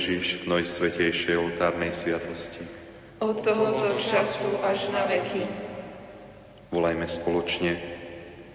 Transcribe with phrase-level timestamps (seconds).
[0.00, 2.64] Ježiš v najsvetejšej oltárnej sviatosti.
[3.20, 5.44] Od tohoto času až na veky.
[6.72, 7.76] Volajme spoločne,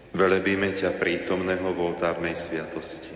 [0.09, 3.13] velebíme ťa prítomného v oltárnej sviatosti.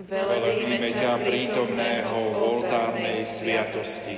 [0.00, 4.16] Velebíme ťa prítomného v oltárnej sviatosti.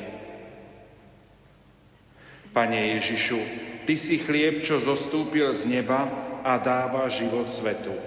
[2.54, 3.40] Pane Ježišu,
[3.82, 6.06] Ty si chlieb, čo zostúpil z neba
[6.46, 7.98] a dáva život svetu.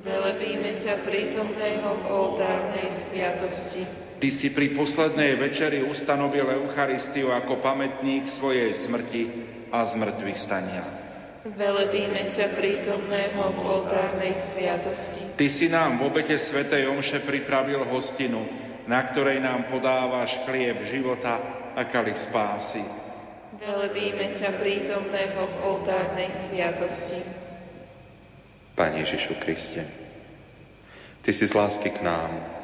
[0.00, 4.07] Velebíme ťa prítomného v oltárnej sviatosti.
[4.18, 9.22] Ty si pri poslednej večeri ustanovil Eucharistiu ako pamätník svojej smrti
[9.70, 10.82] a zmrtvých stania.
[11.46, 15.38] Velebíme ťa prítomného v oltárnej sviatosti.
[15.38, 18.42] Ty si nám v obete Svetej Omše pripravil hostinu,
[18.90, 21.38] na ktorej nám podávaš chlieb života
[21.78, 22.82] a kalich spásy.
[23.54, 27.22] Velebíme ťa prítomného v oltárnej sviatosti.
[28.74, 29.86] Pane Ježišu Kriste,
[31.22, 32.57] Ty si z lásky k nám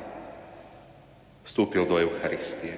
[1.45, 2.75] vstúpil do Eucharistie.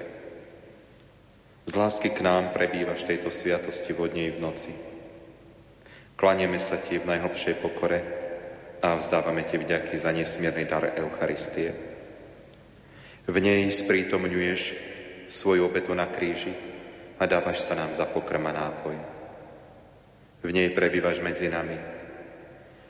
[1.67, 4.71] Z lásky k nám prebývaš tejto sviatosti vodnej v noci.
[6.15, 7.99] Klanieme sa Ti v najhlbšej pokore
[8.83, 11.71] a vzdávame Ti vďaky za nesmierny dar Eucharistie.
[13.27, 14.61] V nej sprítomňuješ
[15.27, 16.55] svoju obetu na kríži
[17.19, 18.95] a dávaš sa nám za pokrm nápoj.
[20.43, 21.75] V nej prebývaš medzi nami,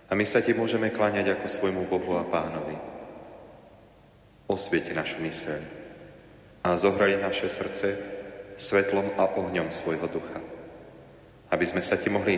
[0.08, 2.97] a my sa ti môžeme kláňať ako svojmu Bohu a Pánovi.
[4.48, 5.60] Osvieti našu myseľ
[6.64, 7.96] a zohrali naše srdce
[8.60, 10.40] svetlom a ohňom svojho ducha.
[11.48, 12.36] Aby sme sa ti mohli,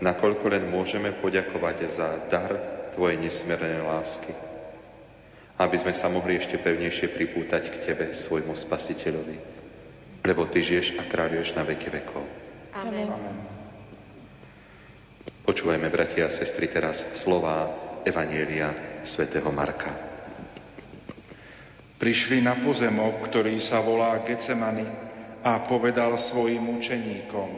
[0.00, 2.56] nakoľko len môžeme, poďakovať za dar
[2.96, 4.32] tvojej nesmiernej lásky.
[5.60, 9.36] Aby sme sa mohli ešte pevnejšie pripútať k tebe, svojmu spasiteľovi.
[10.24, 12.24] Lebo ty žiješ a kráľuješ na veky vekov.
[12.76, 13.08] Amen.
[13.08, 13.36] Amen.
[15.46, 17.70] Počúvajme, bratia a sestry, teraz slova
[18.02, 20.05] Evanielia svätého Marka.
[21.96, 24.84] Prišli na pozemok, ktorý sa volá Getsemani
[25.40, 27.50] a povedal svojim učeníkom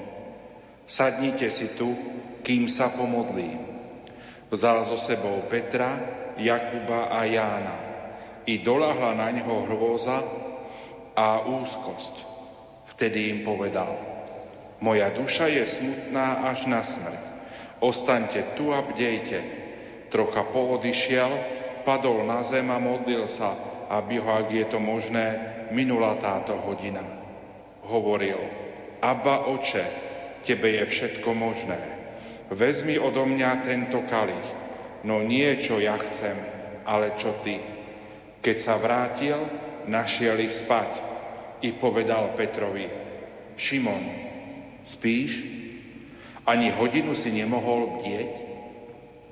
[0.88, 1.92] Sadnite si tu,
[2.40, 3.60] kým sa pomodlím.
[4.48, 6.00] Vzal so sebou Petra,
[6.40, 7.76] Jakuba a Jána
[8.48, 10.22] i dolahla na ňo hrôza
[11.12, 12.14] a úzkosť.
[12.94, 14.00] Vtedy im povedal
[14.80, 17.28] Moja duša je smutná až na smrť
[17.78, 19.38] Ostaňte tu a bdejte.
[20.10, 21.30] Trocha poodišiel,
[21.86, 23.54] padol na zem a modlil sa,
[23.88, 25.40] aby ho, ak je to možné,
[25.72, 27.04] minula táto hodina.
[27.88, 28.40] Hovoril,
[29.00, 29.84] Abba oče,
[30.44, 31.80] tebe je všetko možné.
[32.52, 34.48] Vezmi odo mňa tento kalich,
[35.04, 36.36] no nie čo ja chcem,
[36.88, 37.60] ale čo ty.
[38.40, 39.38] Keď sa vrátil,
[39.88, 40.90] našiel ich spať
[41.64, 42.88] i povedal Petrovi,
[43.58, 44.04] Šimon,
[44.84, 45.32] spíš?
[46.48, 48.32] Ani hodinu si nemohol bdieť?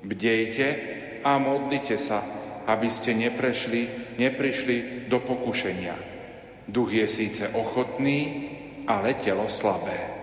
[0.05, 0.67] Bdejte
[1.25, 2.21] a modlite sa,
[2.69, 5.95] aby ste neprešli, neprišli do pokušenia.
[6.67, 8.49] Duch je síce ochotný,
[8.89, 10.17] ale telo slabé.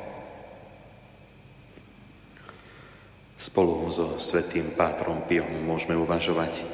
[3.35, 6.65] Spolu so svetým Pátrom Piom môžeme uvažovať.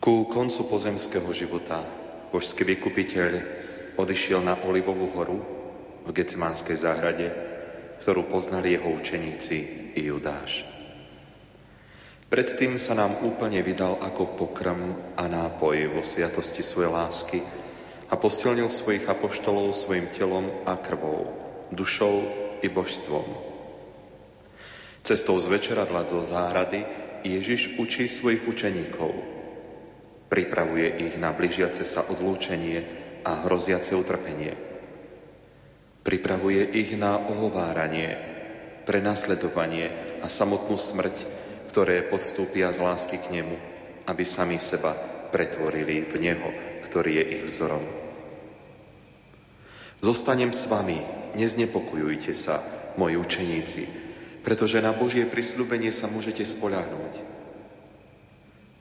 [0.00, 1.84] Ku koncu pozemského života
[2.32, 3.30] božský vykupiteľ
[4.00, 5.38] odišiel na Olivovú horu
[6.04, 7.28] v Getsemánskej záhrade
[8.00, 9.56] ktorú poznali jeho učeníci
[9.94, 10.79] i Judáš.
[12.30, 17.42] Predtým sa nám úplne vydal ako pokrm a nápoj vo sviatosti svojej lásky
[18.06, 21.26] a posilnil svojich apoštolov svojim telom a krvou,
[21.74, 22.16] dušou
[22.62, 23.26] i božstvom.
[25.02, 26.86] Cestou z večeradla zo záhrady
[27.26, 29.10] Ježiš učí svojich učeníkov.
[30.30, 32.78] Pripravuje ich na blížiace sa odlúčenie
[33.26, 34.54] a hroziace utrpenie–
[36.00, 38.16] Pripravuje ich na ohováranie,
[38.88, 39.92] prenasledovanie
[40.24, 41.39] a samotnú smrť,
[41.70, 43.54] ktoré podstúpia z lásky k nemu,
[44.10, 44.90] aby sami seba
[45.30, 46.50] pretvorili v Neho,
[46.90, 47.86] ktorý je ich vzorom.
[50.02, 50.98] Zostanem s vami,
[51.38, 52.58] neznepokojujte sa,
[52.98, 53.86] moji učeníci,
[54.42, 57.14] pretože na Božie prisľúbenie sa môžete spoľahnúť.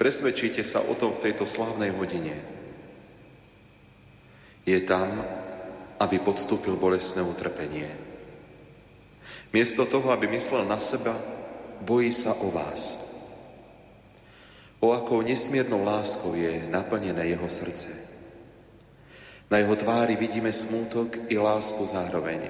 [0.01, 2.41] Presvedčite sa o tom v tejto slávnej hodine.
[4.65, 5.21] Je tam,
[6.01, 7.91] aby podstúpil bolestné utrpenie.
[9.53, 11.13] Miesto toho, aby myslel na seba,
[11.84, 13.00] bojí sa o vás.
[14.80, 17.92] O akou nesmiernou láskou je naplnené jeho srdce.
[19.52, 22.48] Na jeho tvári vidíme smútok i lásku zároveň.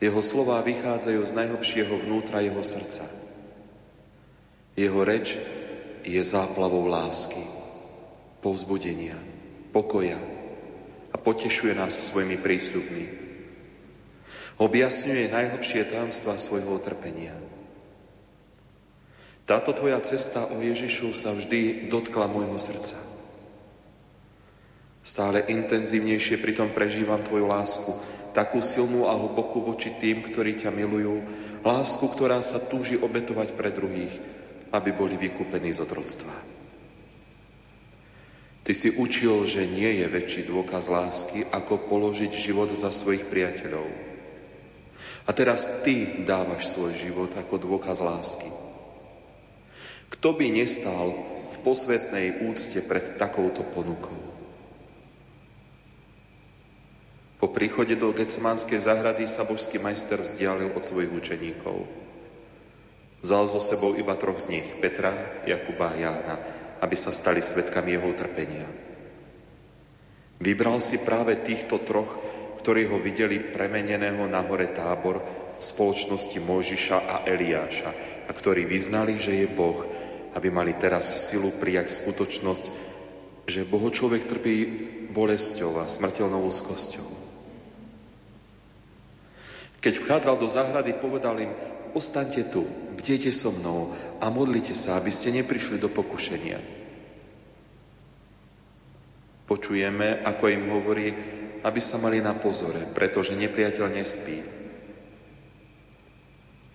[0.00, 3.06] Jeho slová vychádzajú z najhlbšieho vnútra jeho srdca.
[4.76, 5.38] Jeho reč
[6.04, 7.40] je záplavou lásky,
[8.44, 9.16] povzbudenia,
[9.72, 10.20] pokoja,
[11.12, 13.04] a potešuje nás svojimi prístupmi.
[14.60, 17.32] Objasňuje najhlbšie tajomstvá svojho utrpenia.
[19.46, 22.98] Táto tvoja cesta o Ježišu sa vždy dotkla môjho srdca.
[25.06, 27.94] Stále intenzívnejšie pritom prežívam Tvoju lásku,
[28.34, 31.22] takú silnú a hlbokú voči tým, ktorí ťa milujú,
[31.62, 34.18] lásku, ktorá sa túži obetovať pre druhých,
[34.74, 36.34] aby boli vykúpení z otroctva.
[38.66, 43.86] Ty si učil, že nie je väčší dôkaz lásky, ako položiť život za svojich priateľov.
[45.22, 48.65] A teraz ty dávaš svoj život ako dôkaz lásky.
[50.12, 51.14] Kto by nestal
[51.54, 54.18] v posvetnej úcte pred takouto ponukou?
[57.36, 61.84] Po príchode do Getsemanskej záhrady sa božský majster vzdialil od svojich učeníkov.
[63.20, 66.36] Vzal so sebou iba troch z nich, Petra, Jakuba a Jána,
[66.80, 68.66] aby sa stali svetkami jeho utrpenia.
[70.40, 72.18] Vybral si práve týchto troch,
[72.60, 75.22] ktorí ho videli premeneného na hore tábor
[75.60, 77.90] spoločnosti Mojžiša a Eliáša
[78.26, 79.86] a ktorí vyznali, že je Boh,
[80.36, 82.64] aby mali teraz silu prijať skutočnosť,
[83.46, 84.56] že Boho človek trpí
[85.14, 87.08] bolesťou a smrteľnou úzkosťou.
[89.80, 91.54] Keď vchádzal do záhrady, povedal im,
[91.94, 92.66] ostaňte tu,
[92.98, 96.58] bdejte so mnou a modlite sa, aby ste neprišli do pokušenia.
[99.46, 101.06] Počujeme, ako im hovorí,
[101.62, 104.55] aby sa mali na pozore, pretože nepriateľ nespí.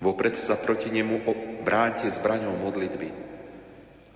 [0.02, 1.22] Vopred sa proti nemu
[1.62, 3.10] bráňte zbraňou modlitby,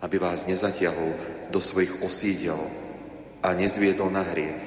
[0.01, 1.13] aby vás nezatiahol
[1.53, 2.57] do svojich osídel
[3.45, 4.65] a nezviedol na hriech.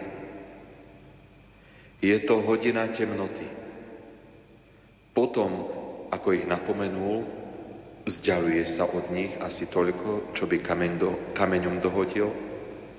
[1.98, 3.50] Je to hodina temnoty.
[5.10, 5.66] Potom,
[6.14, 7.26] ako ich napomenul,
[8.06, 12.30] vzdialuje sa od nich asi toľko, čo by kameň do, kameňom dohodil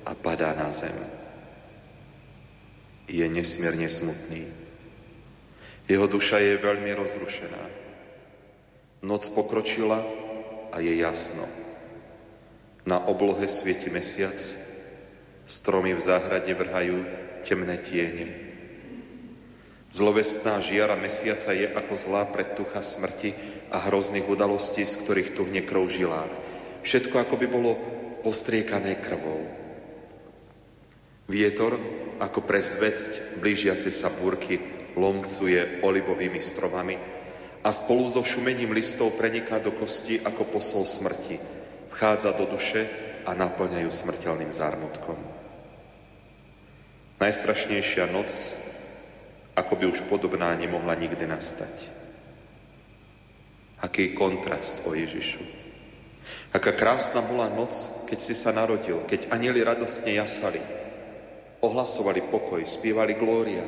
[0.04, 0.94] a padá na zem.
[3.08, 4.44] Je nesmierne smutný.
[5.88, 7.79] Jeho duša je veľmi rozrušená.
[9.00, 10.04] Noc pokročila
[10.76, 11.48] a je jasno.
[12.84, 14.36] Na oblohe svieti mesiac,
[15.48, 16.98] stromy v záhrade vrhajú
[17.48, 18.28] temné tiene.
[19.90, 23.34] Zlovestná žiara mesiaca je ako zlá predtucha smrti
[23.74, 26.34] a hrozných udalostí, z ktorých tuhne krv žilách.
[26.86, 27.72] Všetko ako by bolo
[28.22, 29.48] postriekané krvou.
[31.30, 31.80] Vietor,
[32.20, 34.60] ako pre zvecť blížiace sa búrky,
[34.98, 37.19] lomcuje olivovými stromami
[37.64, 41.40] a spolu so šumením listov preniká do kosti ako posol smrti.
[41.92, 42.88] Vchádza do duše
[43.28, 45.20] a naplňajú smrteľným zármutkom.
[47.20, 48.32] Najstrašnejšia noc
[49.60, 51.76] ako by už podobná nemohla nikdy nastať.
[53.84, 55.44] Aký kontrast o Ježišu.
[56.56, 57.76] Aká krásna bola noc,
[58.08, 60.64] keď si sa narodil, keď anieli radostne jasali,
[61.60, 63.64] ohlasovali pokoj, spievali glória.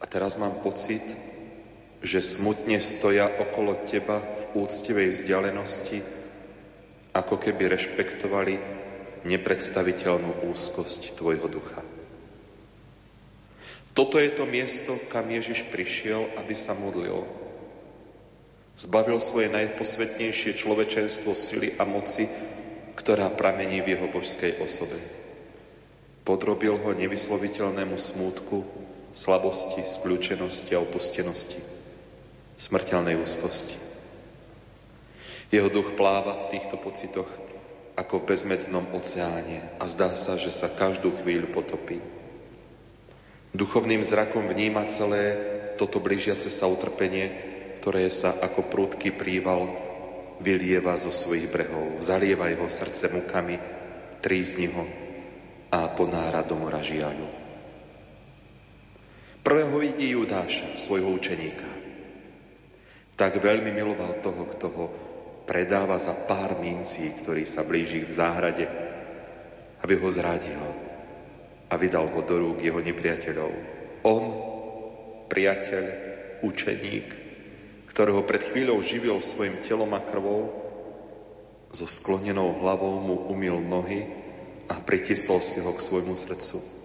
[0.00, 1.04] A teraz mám pocit,
[2.00, 6.00] že smutne stoja okolo teba v úctivej vzdialenosti,
[7.12, 8.54] ako keby rešpektovali
[9.28, 11.84] nepredstaviteľnú úzkosť tvojho ducha.
[13.92, 17.26] Toto je to miesto, kam Ježiš prišiel, aby sa modlil.
[18.80, 22.24] Zbavil svoje najposvetnejšie človečenstvo sily a moci,
[22.96, 24.96] ktorá pramení v jeho božskej osobe.
[26.24, 28.64] Podrobil ho nevysloviteľnému smútku,
[29.12, 31.60] slabosti, skľúčenosti a opustenosti,
[32.60, 33.80] smrteľnej úzkosti.
[35.48, 37.26] Jeho duch pláva v týchto pocitoch
[37.96, 42.04] ako v bezmedznom oceáne a zdá sa, že sa každú chvíľu potopí.
[43.56, 45.40] Duchovným zrakom vníma celé
[45.74, 47.32] toto blížiace sa utrpenie,
[47.80, 49.72] ktoré sa ako prúdky príval
[50.38, 53.56] vylieva zo svojich brehov, zalieva jeho srdce mukami,
[54.20, 54.84] trízni ho
[55.72, 57.26] a ponára do mora žiaľu.
[59.40, 61.79] Prvého vidí Judáša, svojho učeníka.
[63.20, 64.86] Tak veľmi miloval toho, kto ho
[65.44, 68.64] predáva za pár mincí, ktorý sa blíži v záhrade,
[69.84, 70.64] aby ho zradil
[71.68, 73.52] a vydal ho do rúk jeho nepriateľov.
[74.08, 74.24] On,
[75.28, 75.84] priateľ,
[76.40, 77.08] učeník,
[77.92, 80.56] ktorého pred chvíľou živil svojim telom a krvou,
[81.76, 84.08] so sklonenou hlavou mu umil nohy
[84.64, 86.79] a pritisol si ho k svojmu srdcu.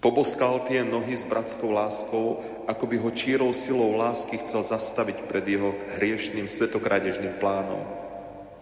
[0.00, 5.44] Poboskal tie nohy s bratskou láskou, ako by ho čírou silou lásky chcel zastaviť pred
[5.44, 7.84] jeho hriešným svetokradežným plánom.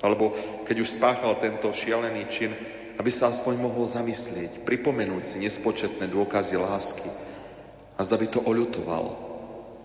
[0.02, 0.34] Alebo
[0.66, 2.50] keď už spáchal tento šialený čin,
[2.98, 7.06] aby sa aspoň mohol zamyslieť, pripomenúť si nespočetné dôkazy lásky
[7.94, 9.06] a zda by to oľutoval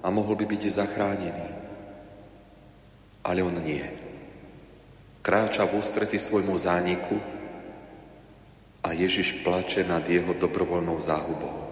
[0.02, 1.50] a mohol by byť zachránený.
[3.22, 3.86] Ale on nie.
[5.22, 7.43] Kráča v ústrety svojmu zániku
[8.84, 11.64] a Ježiš plače nad jeho dobrovoľnou záhubou.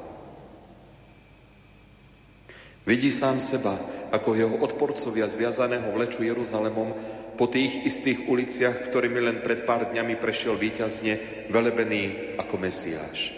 [2.88, 3.78] Vidí sám seba,
[4.10, 6.96] ako jeho odporcovia zviazaného vleču Jeruzalemom
[7.38, 13.38] po tých istých uliciach, ktorými len pred pár dňami prešiel víťazne, velebený ako Mesiáš.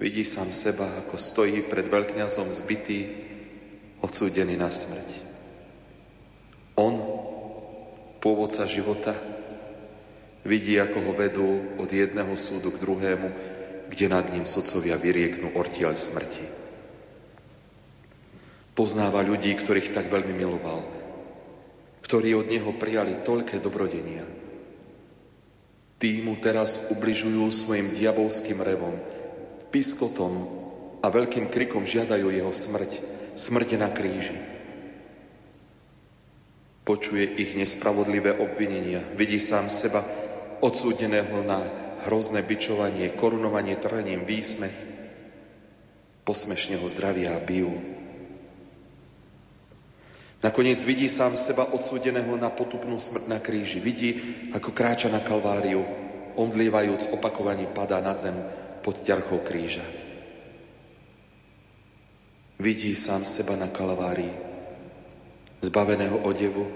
[0.00, 3.00] Vidí sám seba, ako stojí pred veľkňazom zbytý,
[4.02, 5.10] odsúdený na smrť.
[6.74, 6.94] On,
[8.18, 9.14] pôvodca života,
[10.42, 13.28] vidí, ako ho vedú od jedného súdu k druhému,
[13.92, 16.44] kde nad ním sudcovia vyrieknú ortiaľ smrti.
[18.72, 20.80] Poznáva ľudí, ktorých tak veľmi miloval,
[22.00, 24.24] ktorí od neho prijali toľké dobrodenia.
[26.00, 28.96] Tí mu teraz ubližujú svojim diabolským revom,
[29.70, 30.32] piskotom
[31.04, 32.90] a veľkým krikom žiadajú jeho smrť,
[33.36, 34.40] smrť na kríži.
[36.82, 40.02] Počuje ich nespravodlivé obvinenia, vidí sám seba
[40.62, 41.58] odsúdeného na
[42.06, 44.74] hrozné bičovanie, korunovanie trním, výsmech,
[46.22, 47.74] posmešne ho zdravia a bijú.
[50.42, 53.78] Nakoniec vidí sám seba odsúdeného na potupnú smrť na kríži.
[53.78, 54.10] Vidí,
[54.50, 55.86] ako kráča na kalváriu,
[56.34, 58.34] omdlievajúc opakovanie padá na zem
[58.82, 59.86] pod ťarchou kríža.
[62.58, 64.34] Vidí sám seba na kalvárii,
[65.62, 66.66] zbaveného odevu,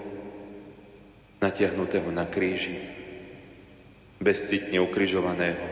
[1.43, 2.96] natiahnutého na kríži,
[4.17, 5.65] bezcitne ukrižovaného,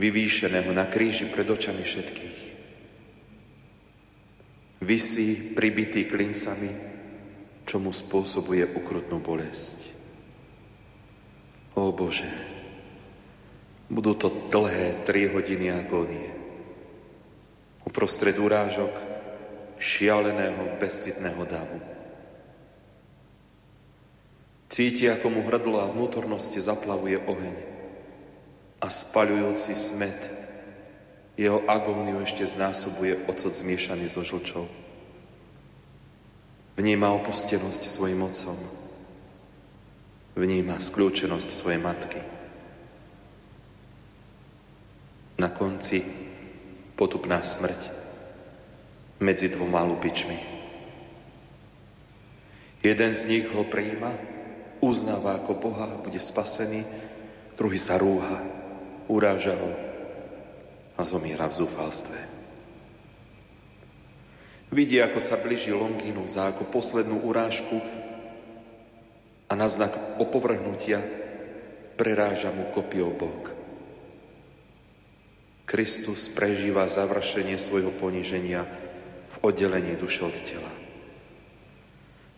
[0.00, 2.42] vyvýšeného na kríži pred očami všetkých
[4.82, 6.70] vysí pribitý klincami,
[7.62, 9.86] čo mu spôsobuje ukrutnú bolesť.
[11.78, 12.28] O Bože,
[13.86, 16.28] budú to dlhé tri hodiny agónie.
[17.86, 18.92] Uprostred urážok
[19.78, 21.91] šialeného, bezcitného davu.
[24.72, 27.56] Cíti, ako mu hrdlo a vnútornosti zaplavuje oheň
[28.80, 30.16] a spaľujúci smet
[31.36, 34.64] jeho agóniu ešte znásobuje ocot zmiešaný so žlčou.
[36.80, 38.56] Vníma opustenosť svojim otcom.
[40.40, 42.20] Vníma skľúčenosť svojej matky.
[45.36, 46.00] Na konci
[46.96, 47.92] potupná smrť
[49.20, 50.38] medzi dvoma lupičmi.
[52.80, 54.31] Jeden z nich ho prijíma,
[54.82, 56.82] uznáva ako Boha, bude spasený,
[57.54, 58.42] druhý sa rúha,
[59.06, 59.72] uráža ho,
[60.98, 62.18] a zomiera v zúfalstve.
[64.72, 65.70] Vidí, ako sa blíži
[66.26, 67.78] za ako poslednú urážku
[69.46, 71.04] a na znak opovrhnutia
[72.00, 73.52] preráža mu kopiou bok.
[75.68, 78.64] Kristus prežíva završenie svojho poníženia
[79.32, 80.81] v oddelení duše od tela.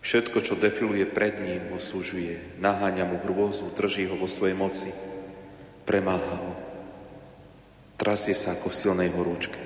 [0.05, 4.93] Všetko, čo defiluje pred ním, ho súžuje, naháňa mu hrôzu, drží ho vo svojej moci,
[5.89, 6.53] premáha ho
[7.95, 9.61] Trasie sa ako v silnej horúčke.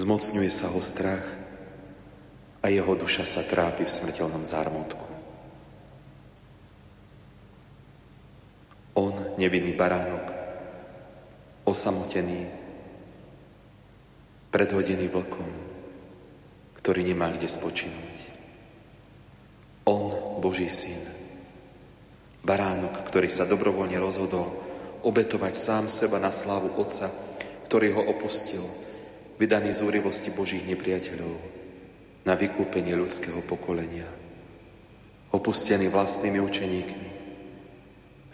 [0.00, 1.22] Zmocňuje sa ho strach
[2.64, 5.06] a jeho duša sa trápi v smrteľnom zármutku.
[8.96, 10.24] On, nevinný baránok,
[11.68, 12.48] osamotený,
[14.50, 15.50] predhodený vlkom,
[16.80, 18.27] ktorý nemá kde spočinúť.
[19.88, 20.12] On,
[20.44, 21.00] Boží syn,
[22.44, 24.52] baránok, ktorý sa dobrovoľne rozhodol
[25.00, 27.08] obetovať sám seba na slávu Otca,
[27.64, 28.60] ktorý ho opustil,
[29.40, 31.40] vydaný z úrivosti Božích nepriateľov,
[32.28, 34.04] na vykúpenie ľudského pokolenia.
[35.32, 37.08] Opustený vlastnými učeníkmi,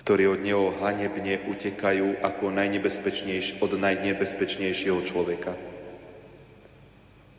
[0.03, 5.55] ktorí od neho hanebne utekajú ako najnebezpečnejš, od najnebezpečnejšieho človeka.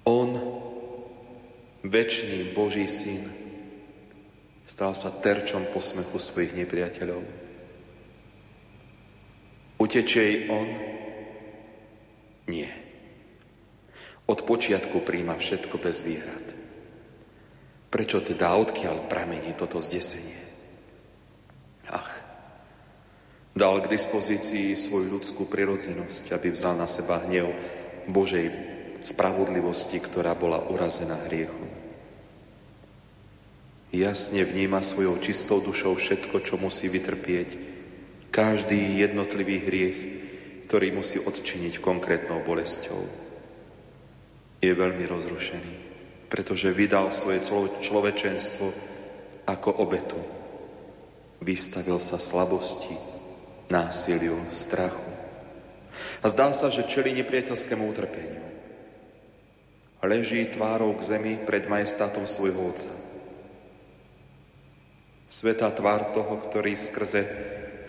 [0.07, 0.31] On,
[1.83, 3.44] väčší Boží syn,
[4.65, 7.21] stal sa terčom posmechu svojich nepriateľov.
[9.77, 10.69] Utečie jej on?
[12.49, 12.73] Nie.
[14.25, 16.45] Od počiatku príjma všetko bez výhrad.
[17.93, 20.41] Prečo teda odkiaľ pramení toto zdesenie?
[21.85, 22.09] Ach,
[23.53, 27.53] dal k dispozícii svoju ľudskú prirodzenosť, aby vzal na seba hnev
[28.09, 28.49] Božej
[29.05, 31.74] spravodlivosti, ktorá bola urazená hriechom.
[33.95, 37.55] Jasne vníma svojou čistou dušou všetko, čo musí vytrpieť,
[38.27, 39.99] každý jednotlivý hriech,
[40.67, 42.99] ktorý musí odčiniť konkrétnou bolesťou.
[44.59, 45.73] Je veľmi rozrušený,
[46.27, 47.39] pretože vydal svoje
[47.79, 48.67] človečenstvo
[49.47, 50.19] ako obetu.
[51.39, 52.99] Vystavil sa slabosti,
[53.71, 55.07] násiliu, strachu.
[56.19, 58.43] A zdá sa, že čeli nepriateľskému utrpeniu.
[60.03, 63.04] Leží tvárou k zemi pred majestátom svojho otca.
[65.29, 67.25] Svetá tvár toho, ktorý skrze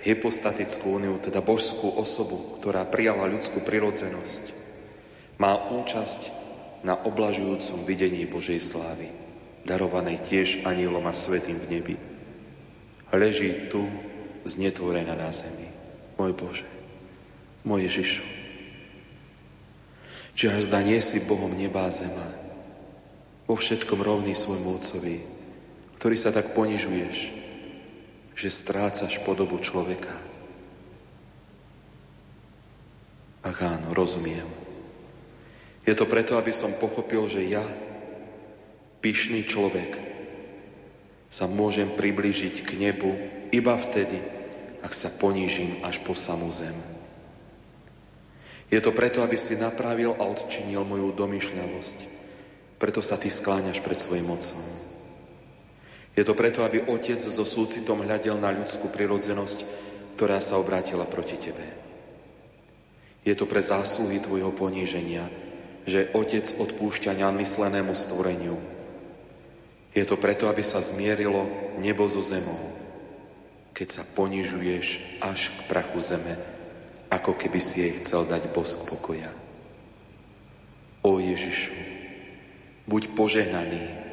[0.03, 4.55] hypostatickú úniu, teda božskú osobu, ktorá prijala ľudskú prirodzenosť,
[5.37, 6.33] má účasť
[6.87, 9.09] na oblažujúcom videní Božej slávy.
[9.67, 11.97] darovanej tiež anielom a svetým v nebi,
[13.11, 13.83] leží tu
[14.47, 15.67] znetvorená na zemi.
[16.15, 16.67] Môj Bože,
[17.67, 18.25] môj Ježišu,
[20.39, 22.31] či až zda nie si Bohom nebá zema,
[23.51, 25.36] vo všetkom rovný svojmu Otcovi,
[26.07, 27.17] ktorý sa tak ponižuješ,
[28.39, 30.15] že strácaš podobu človeka.
[33.43, 34.47] Ach áno, rozumiem.
[35.83, 37.67] Je to preto, aby som pochopil, že ja,
[39.03, 39.99] pyšný človek,
[41.27, 43.11] sa môžem priblížiť k nebu
[43.51, 44.23] iba vtedy,
[44.87, 46.79] ak sa ponížim až po samú zem.
[48.71, 51.99] Je to preto, aby si napravil a odčinil moju domyšľavosť.
[52.79, 54.86] Preto sa ty skláňaš pred svojim otcom.
[56.17, 59.59] Je to preto, aby otec so súcitom hľadel na ľudskú prirodzenosť,
[60.17, 61.77] ktorá sa obrátila proti tebe.
[63.27, 65.29] Je to pre zásluhy tvojho poníženia,
[65.83, 68.55] že Otec odpúšťa nemyslenému stvoreniu.
[69.93, 71.47] Je to preto, aby sa zmierilo
[71.83, 72.59] nebo so zemou,
[73.75, 76.39] keď sa ponižuješ až k prachu zeme,
[77.11, 79.31] ako keby si jej chcel dať bosk pokoja.
[81.03, 81.75] O Ježišu,
[82.87, 84.06] buď požehnaný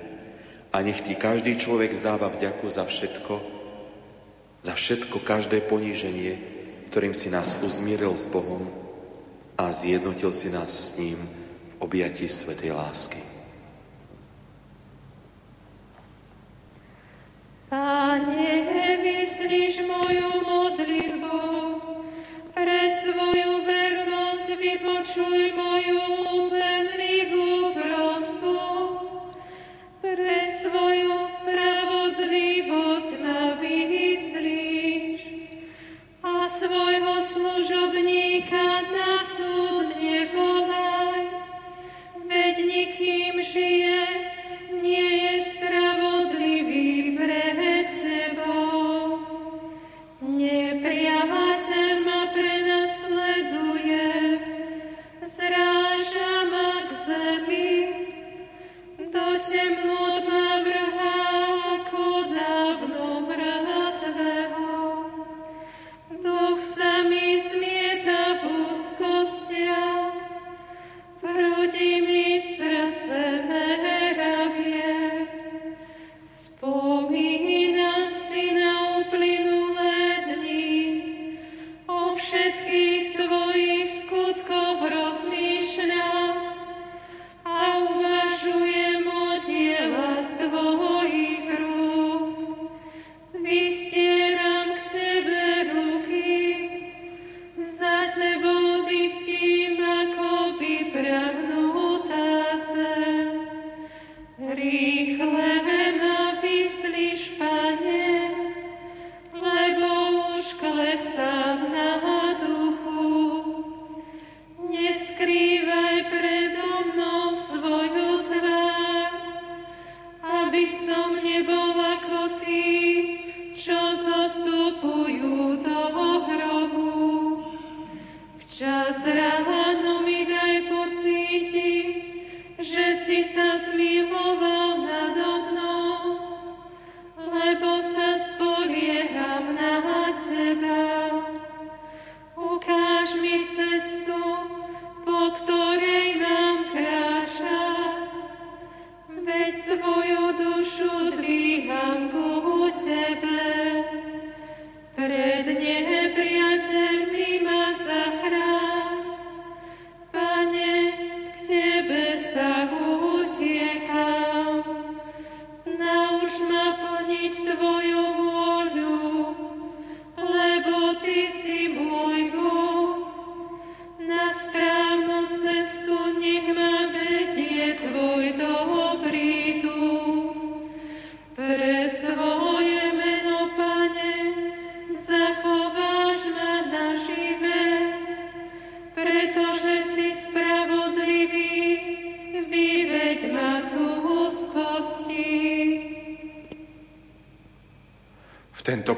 [0.74, 3.34] a nech ti každý človek zdáva vďaku za všetko,
[4.66, 6.34] za všetko každé poníženie,
[6.90, 8.66] ktorým si nás uzmíril s Bohom
[9.54, 11.22] a zjednotil si nás s ním,
[11.78, 13.22] objatí svetej lásky.
[17.70, 18.63] Pane,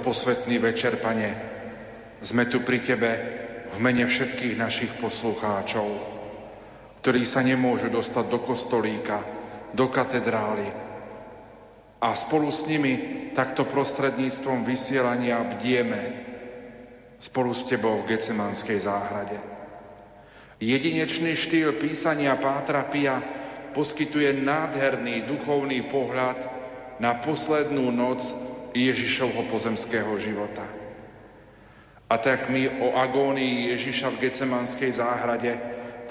[0.05, 1.29] posvetný večer, Pane,
[2.21, 3.11] sme tu pri Tebe
[3.73, 5.89] v mene všetkých našich poslucháčov,
[7.01, 9.25] ktorí sa nemôžu dostať do kostolíka,
[9.73, 10.69] do katedrály.
[12.05, 12.93] A spolu s nimi
[13.33, 16.01] takto prostredníctvom vysielania bdieme
[17.17, 19.41] spolu s Tebou v Gecemanskej záhrade.
[20.61, 23.17] Jedinečný štýl písania Pátra Pia
[23.73, 26.37] poskytuje nádherný duchovný pohľad
[27.01, 28.44] na poslednú noc
[28.75, 30.67] Ježišovho pozemského života.
[32.11, 35.57] A tak my o agónii Ježiša v Gecemanskej záhrade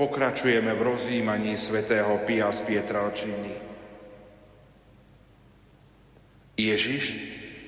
[0.00, 3.52] pokračujeme v rozjímaní svätého Pia z Pietralčiny.
[6.58, 7.04] Ježiš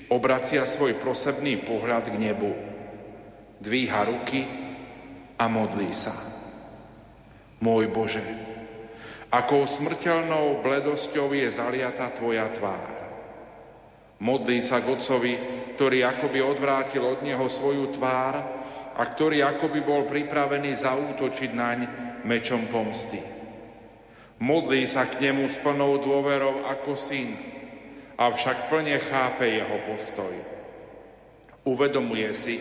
[0.08, 2.50] obracia svoj prosebný pohľad k nebu,
[3.62, 4.48] dvíha ruky
[5.38, 6.14] a modlí sa.
[7.60, 8.24] Môj Bože,
[9.26, 12.95] Akou smrteľnou bledosťou je zaliata tvoja tvár.
[14.16, 15.34] Modlí sa k Otcovi,
[15.76, 18.34] ktorý akoby odvrátil od neho svoju tvár
[18.96, 21.78] a ktorý akoby bol pripravený zaútočiť naň
[22.24, 23.20] mečom pomsty.
[24.40, 27.36] Modlí sa k nemu s plnou dôverou ako syn,
[28.16, 30.32] avšak plne chápe jeho postoj.
[31.68, 32.56] Uvedomuje si,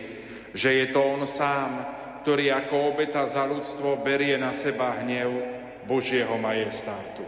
[0.52, 1.84] že je to on sám,
[2.20, 5.30] ktorý ako obeta za ľudstvo berie na seba hnev
[5.88, 7.24] Božieho majestátu.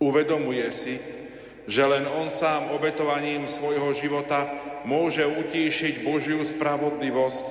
[0.00, 0.96] Uvedomuje si,
[1.66, 4.50] že len on sám obetovaním svojho života
[4.82, 7.44] môže utíšiť Božiu spravodlivosť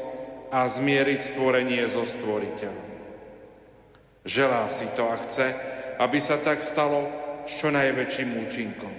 [0.51, 2.89] a zmieriť stvorenie so stvoriteľom.
[4.27, 5.47] Želá si to a chce,
[5.97, 7.07] aby sa tak stalo
[7.47, 8.95] s čo najväčším účinkom.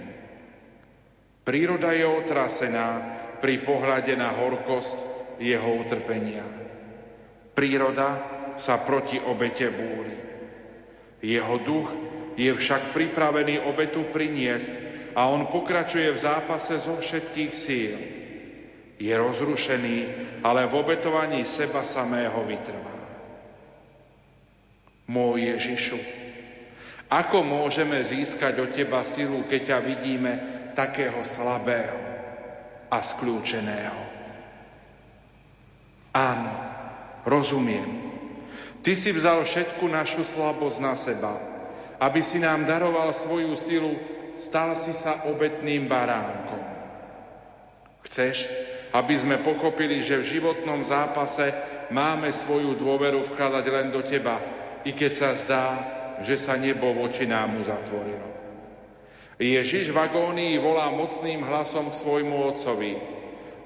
[1.43, 2.87] Príroda je otrasená
[3.39, 4.97] pri pohľade na horkosť
[5.39, 6.43] jeho utrpenia.
[7.53, 8.09] Príroda
[8.55, 10.15] sa proti obete búri.
[11.23, 11.89] Jeho duch
[12.39, 17.93] je však pripravený obetu priniesť a on pokračuje v zápase zo všetkých síl.
[18.97, 19.97] Je rozrušený,
[20.41, 22.93] ale v obetovaní seba samého vytrvá.
[25.09, 25.99] Môj Ježišu,
[27.13, 30.31] ako môžeme získať od Teba silu, keď ťa vidíme
[30.73, 31.99] takého slabého
[32.89, 34.01] a skľúčeného?
[36.13, 36.53] Áno,
[37.25, 38.13] rozumiem.
[38.81, 41.33] Ty si vzal všetku našu slabosť na seba,
[42.01, 43.93] aby si nám daroval svoju silu,
[44.35, 46.61] stal si sa obetným baránkom.
[48.03, 48.49] Chceš,
[48.93, 51.49] aby sme pochopili, že v životnom zápase
[51.89, 54.37] máme svoju dôveru vkladať len do Teba,
[54.83, 55.65] i keď sa zdá,
[56.21, 58.27] že sa nebo voči námu zatvorilo.
[59.41, 62.93] Ježiš v agónii volá mocným hlasom k svojmu otcovi.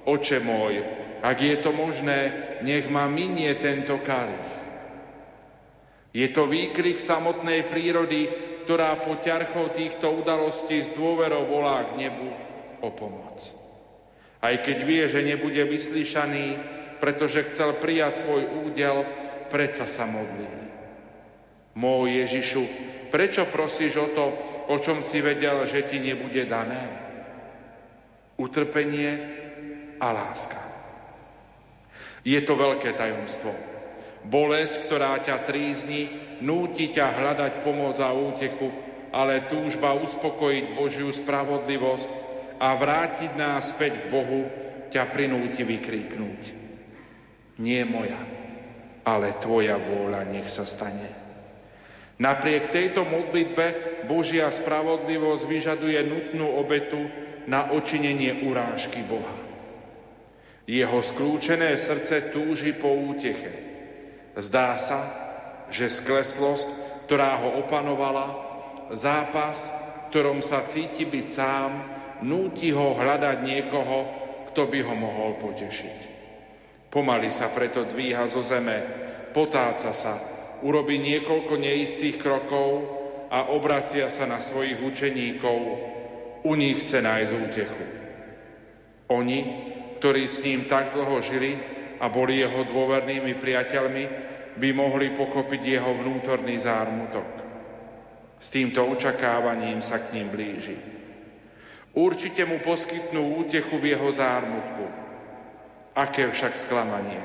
[0.08, 0.80] Oče môj,
[1.20, 2.20] ak je to možné,
[2.64, 4.50] nech ma minie tento kalich.
[6.16, 8.32] Je to výkrik samotnej prírody,
[8.68, 12.36] ktorá po ťarchou týchto udalostí s dôverou volá k nebu
[12.84, 13.40] o pomoc.
[14.44, 16.60] Aj keď vie, že nebude vyslyšaný,
[17.00, 19.08] pretože chcel prijať svoj údel,
[19.48, 20.68] predsa sa modlí.
[21.80, 22.64] Môj Ježišu,
[23.08, 24.26] prečo prosíš o to,
[24.68, 26.84] o čom si vedel, že ti nebude dané?
[28.36, 29.12] Utrpenie
[29.96, 30.60] a láska.
[32.28, 33.56] Je to veľké tajomstvo.
[34.28, 38.70] Bolesť, ktorá ťa trízni, núti ťa hľadať pomoc a útechu,
[39.14, 42.10] ale túžba uspokojiť Božiu spravodlivosť
[42.60, 44.42] a vrátiť nás späť k Bohu
[44.90, 46.42] ťa prinúti vykríknúť.
[47.58, 48.22] Nie moja,
[49.06, 51.10] ale Tvoja vôľa nech sa stane.
[52.18, 53.66] Napriek tejto modlitbe
[54.10, 57.06] Božia spravodlivosť vyžaduje nutnú obetu
[57.46, 59.38] na očinenie urážky Boha.
[60.68, 63.54] Jeho skľúčené srdce túži po úteche.
[64.36, 65.27] Zdá sa,
[65.72, 66.68] že skleslosť,
[67.08, 68.28] ktorá ho opanovala,
[68.92, 69.72] zápas,
[70.12, 71.72] ktorom sa cíti byť sám,
[72.24, 73.98] núti ho hľadať niekoho,
[74.52, 76.00] kto by ho mohol potešiť.
[76.88, 78.80] Pomaly sa preto dvíha zo zeme,
[79.36, 80.18] potáca sa,
[80.66, 82.70] urobí niekoľko neistých krokov
[83.28, 85.60] a obracia sa na svojich učeníkov.
[86.48, 87.86] U nich chce nájsť útechu.
[89.12, 89.40] Oni,
[90.00, 91.60] ktorí s ním tak dlho žili
[92.00, 94.27] a boli jeho dôvernými priateľmi,
[94.58, 97.30] by mohli pochopiť jeho vnútorný zármutok.
[98.38, 100.78] S týmto očakávaním sa k ním blíži.
[101.98, 104.86] Určite mu poskytnú útechu v jeho zármutku.
[105.98, 107.22] Aké však sklamanie.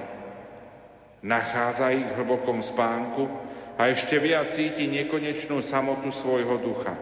[1.21, 3.29] Nachádza ich v hlbokom spánku
[3.77, 6.97] a ešte viac cíti nekonečnú samotu svojho ducha.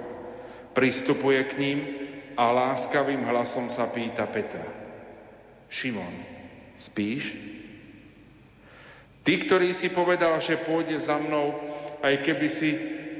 [0.75, 1.79] Pristupuje k ním
[2.35, 4.66] a láskavým hlasom sa pýta Petra.
[5.71, 6.14] Šimon,
[6.75, 7.38] spíš?
[9.21, 11.53] Ty, ktorý si povedal, že pôjde za mnou,
[12.01, 12.71] aj keby si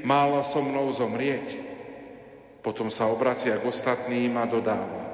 [0.01, 1.61] mal so mnou zomrieť.
[2.61, 5.05] Potom sa obracia k ostatným a dodáva.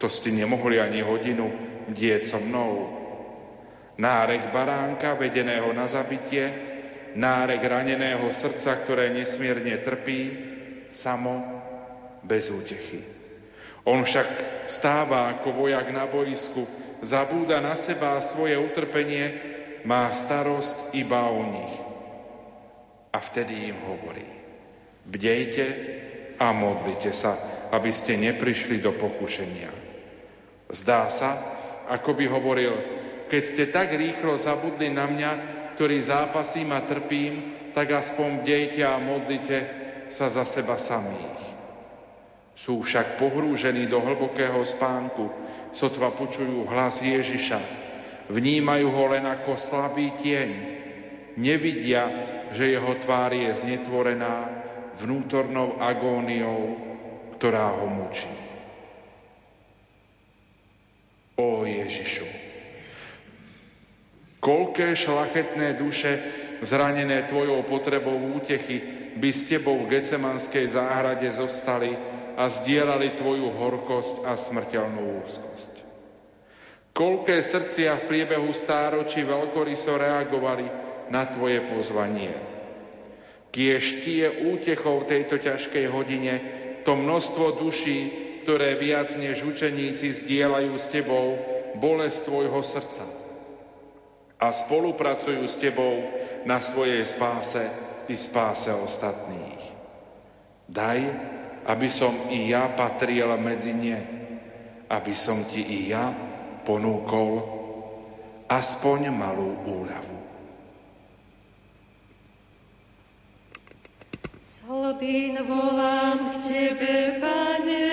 [0.00, 1.48] To ste nemohli ani hodinu
[1.88, 3.00] dieť so mnou.
[3.96, 6.50] Nárek baránka, vedeného na zabitie,
[7.14, 10.20] nárek raneného srdca, ktoré nesmierne trpí,
[10.90, 11.62] samo,
[12.24, 13.04] bez útechy.
[13.84, 14.28] On však
[14.66, 16.64] stáva ako vojak na boisku,
[17.04, 19.53] zabúda na seba a svoje utrpenie,
[19.84, 21.74] má starosť iba o nich.
[23.14, 24.34] A vtedy im hovorí,
[25.04, 25.66] Bdejte
[26.40, 27.36] a modlite sa,
[27.68, 29.68] aby ste neprišli do pokušenia.
[30.72, 31.30] Zdá sa,
[31.92, 32.74] ako by hovoril,
[33.28, 35.30] keď ste tak rýchlo zabudli na mňa,
[35.76, 39.58] ktorý zápasím a trpím, tak aspoň bdejte a modlite
[40.08, 41.52] sa za seba samých.
[42.56, 45.28] Sú však pohrúžení do hlbokého spánku,
[45.74, 47.83] sotva počujú hlas Ježiša,
[48.28, 50.50] vnímajú ho len ako slabý tieň,
[51.36, 52.04] nevidia,
[52.54, 54.48] že jeho tvár je znetvorená
[55.02, 56.78] vnútornou agóniou,
[57.36, 58.30] ktorá ho mučí.
[61.34, 62.30] O Ježišu,
[64.38, 66.22] koľké šlachetné duše
[66.62, 68.78] zranené tvojou potrebou útechy
[69.18, 71.90] by s tebou v Gecemanskej záhrade zostali
[72.38, 75.73] a zdieľali tvoju horkosť a smrteľnú úzkosť.
[76.94, 80.66] Koľké srdcia v priebehu stáročí veľkoryso reagovali
[81.10, 82.54] na tvoje pozvanie
[83.54, 86.34] Kiež ti je útechou tejto ťažkej hodine
[86.82, 88.00] to množstvo duší,
[88.42, 91.38] ktoré viac než učeníci zdieľajú s tebou
[91.78, 93.06] bolesť tvojho srdca
[94.42, 96.02] a spolupracujú s tebou
[96.42, 97.62] na svojej spáse
[98.10, 99.62] i spáse ostatných.
[100.66, 100.98] Daj,
[101.70, 103.98] aby som i ja patril medzi ne,
[104.90, 106.10] aby som ti i ja
[106.64, 107.44] ponúkol
[108.48, 110.24] aspoň malú úľavu.
[114.64, 117.92] Hlbín volám k Tebe, Pane,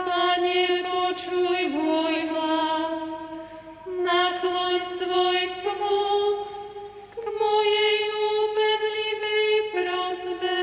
[0.00, 3.16] Pane, počuj môj hlas,
[3.84, 6.48] nakloň svoj sluch
[7.20, 10.60] k mojej úpenlivej prozbe.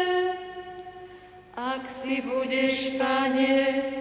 [1.54, 3.58] Ak si budeš, Pane,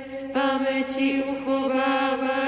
[0.09, 2.48] v pamäti uchovávať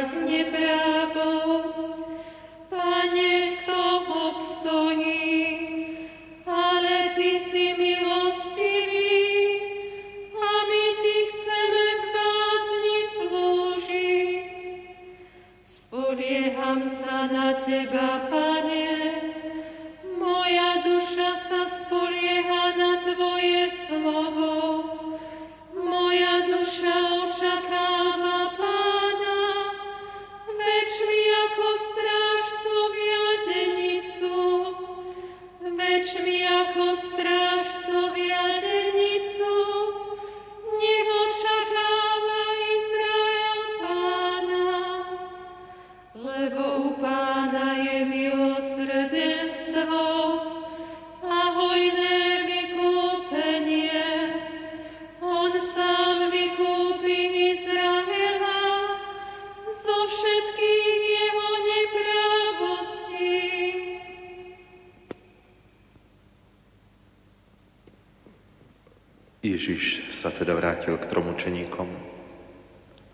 [69.60, 71.84] Ježiš sa teda vrátil k tromučeníkom.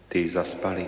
[0.07, 0.87] Tí zaspali.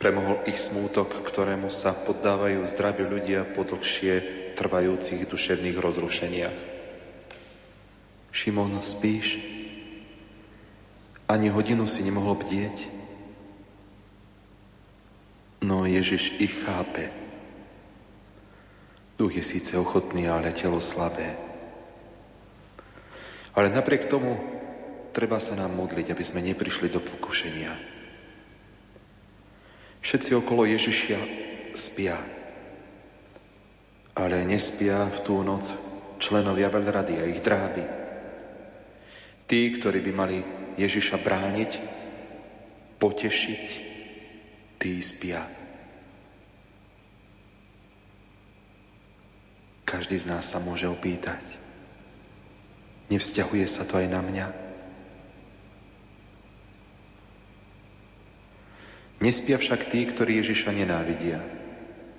[0.00, 4.24] Premohol ich smútok, ktorému sa poddávajú zdraví ľudia po dlhšie
[4.56, 6.58] trvajúcich duševných rozrušeniach.
[8.32, 9.44] Šimon, spíš?
[11.28, 12.88] Ani hodinu si nemohol bdieť?
[15.60, 17.12] No Ježiš ich chápe.
[19.20, 21.53] Duch je síce ochotný, ale telo slabé.
[23.54, 24.34] Ale napriek tomu
[25.14, 27.72] treba sa nám modliť, aby sme neprišli do pokušenia.
[30.02, 31.16] Všetci okolo Ježišia
[31.78, 32.18] spia.
[34.14, 35.70] Ale nespia v tú noc
[36.18, 37.84] členovia veľrady a ich dráby.
[39.46, 40.38] Tí, ktorí by mali
[40.74, 41.70] Ježiša brániť,
[42.98, 43.64] potešiť,
[44.82, 45.40] tí spia.
[49.84, 51.63] Každý z nás sa môže opýtať.
[53.12, 54.46] Nevzťahuje sa to aj na mňa?
[59.24, 61.40] Nespia však tí, ktorí Ježiša nenávidia.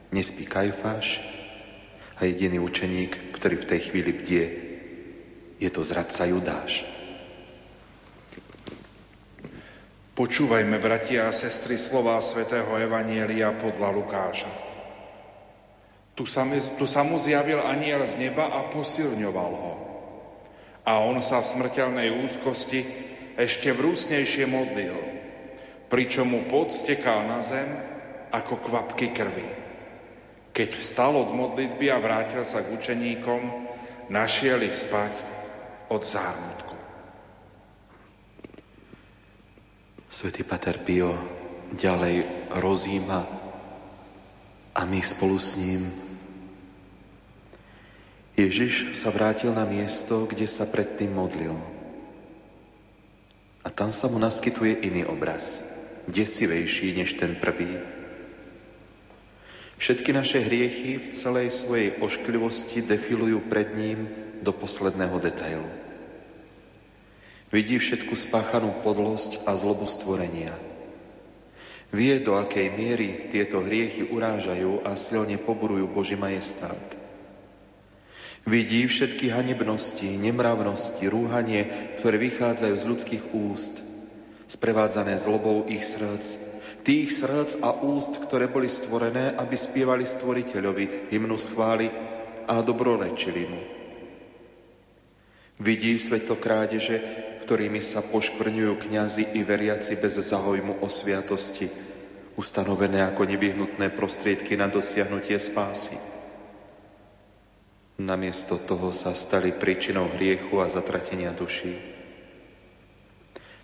[0.09, 1.21] Nespí Kajfáš
[2.17, 4.45] a jediný učeník, ktorý v tej chvíli bdie,
[5.61, 6.81] je to zradca Judáš.
[10.15, 14.51] Počúvajme, bratia a sestry, slová svätého Evanielia podľa Lukáša.
[16.15, 16.47] Tu sa,
[16.79, 19.84] tu sa mu zjavil aniel z neba a posilňoval ho.
[20.85, 22.85] A on sa v smrteľnej úzkosti
[23.35, 24.95] ešte vrúcnejšie modlil–
[25.89, 27.71] pričom mu pot stekal na zem
[28.33, 29.47] ako kvapky krvi.
[30.55, 33.41] Keď vstal od modlitby a vrátil sa k učeníkom,
[34.11, 35.13] našiel ich spať
[35.91, 36.75] od zármutku.
[40.11, 41.11] Svetý Pater Pio
[41.75, 43.19] ďalej rozíma
[44.75, 46.04] a my spolu s ním.
[48.35, 51.55] Ježiš sa vrátil na miesto, kde sa predtým modlil.
[53.63, 55.63] A tam sa mu naskytuje iný obraz,
[56.11, 57.79] desivejší než ten prvý.
[59.79, 64.07] Všetky naše hriechy v celej svojej ošklivosti defilujú pred ním
[64.43, 65.67] do posledného detailu.
[67.55, 70.51] Vidí všetku spáchanú podlosť a zlobu stvorenia.
[71.95, 76.94] Vie, do akej miery tieto hriechy urážajú a silne poburujú Boží majestát.
[78.45, 81.65] Vidí všetky hanebnosti, nemravnosti, rúhanie,
[81.97, 83.81] ktoré vychádzajú z ľudských úst,
[84.45, 86.53] sprevádzané zlobou ich srdc,
[86.85, 91.89] tých srdc a úst, ktoré boli stvorené, aby spievali stvoriteľovi hymnu schvály
[92.45, 93.61] a dobrorečili mu.
[95.57, 97.01] Vidí svetokrádeže,
[97.49, 101.65] ktorými sa poškvrňujú kňazi i veriaci bez záujmu o sviatosti,
[102.37, 106.14] ustanovené ako nevyhnutné prostriedky na dosiahnutie spásy.
[107.95, 111.79] Namiesto toho sa stali príčinou hriechu a zatratenia duší.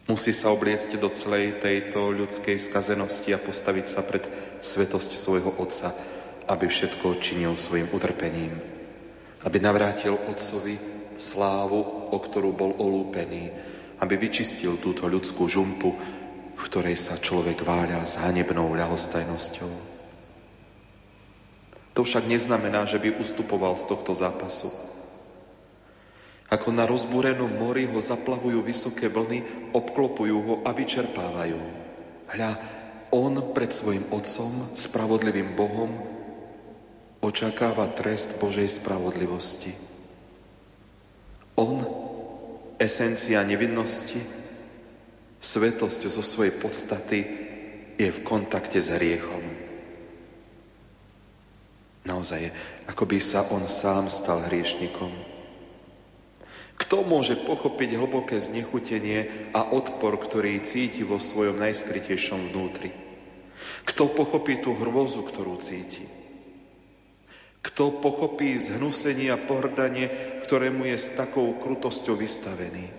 [0.08, 4.24] Musí sa obliecť do celej tejto ľudskej skazenosti a postaviť sa pred
[4.64, 5.92] svetosť svojho Otca,
[6.48, 8.56] aby všetko činil svojim utrpením.
[9.44, 10.80] Aby navrátil Otcovi
[11.20, 13.52] slávu, o ktorú bol olúpený,
[14.00, 15.92] aby vyčistil túto ľudskú žumpu,
[16.56, 19.91] v ktorej sa človek váľa s hanebnou ľahostajnosťou.
[21.94, 24.72] To však neznamená, že by ustupoval z tohto zápasu.
[26.52, 31.60] Ako na rozbúrenom mori ho zaplavujú vysoké vlny, obklopujú ho a vyčerpávajú.
[32.32, 32.52] Hľa,
[33.12, 35.92] on pred svojim otcom, spravodlivým Bohom,
[37.24, 39.76] očakáva trest Božej spravodlivosti.
[41.60, 41.84] On,
[42.80, 44.20] esencia nevinnosti,
[45.44, 47.20] svetosť zo svojej podstaty,
[47.96, 49.44] je v kontakte s hriechom.
[52.02, 52.50] Naozaj,
[52.90, 55.14] ako by sa on sám stal hriešnikom.
[56.82, 62.90] Kto môže pochopiť hlboké znechutenie a odpor, ktorý cíti vo svojom najskrytejšom vnútri?
[63.86, 66.02] Kto pochopí tú hrôzu, ktorú cíti?
[67.62, 70.10] Kto pochopí zhnusenie a pohrdanie,
[70.42, 72.90] ktorému je s takou krutosťou vystavený?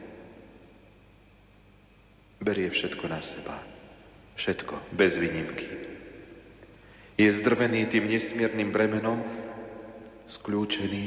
[2.39, 3.59] Berie všetko na seba.
[4.39, 5.92] Všetko, bez výnimky.
[7.23, 9.23] Je zdrvený tým nesmiernym bremenom,
[10.27, 11.07] skľúčený,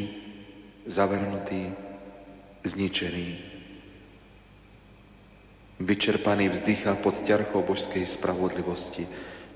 [0.87, 1.75] zavrnutý,
[2.63, 3.29] zničený.
[5.83, 9.03] Vyčerpaný vzdychá pod ťarchou božskej spravodlivosti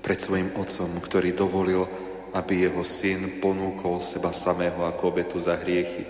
[0.04, 1.88] pred svojim otcom, ktorý dovolil,
[2.36, 6.04] aby jeho syn ponúkol seba samého ako obetu za hriechy.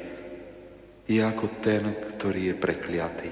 [1.07, 3.31] Je ako ten, ktorý je prekliatý.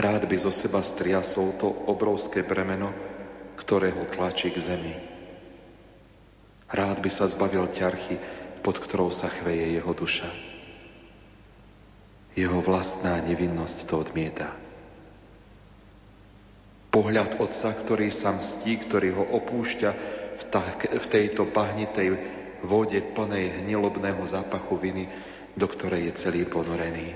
[0.00, 3.09] Rád by zo seba striasol to obrovské bremeno,
[3.60, 4.96] ktoré ho tlačí k zemi.
[6.72, 8.16] Rád by sa zbavil ťarchy,
[8.64, 10.30] pod ktorou sa chveje jeho duša.
[12.32, 14.48] Jeho vlastná nevinnosť to odmieta.
[16.90, 19.90] Pohľad otca, ktorý sa mstí, ktorý ho opúšťa
[20.40, 22.08] v, tak, v tejto bahnitej
[22.64, 25.04] vode plnej hnilobného zápachu viny,
[25.54, 27.14] do ktorej je celý ponorený.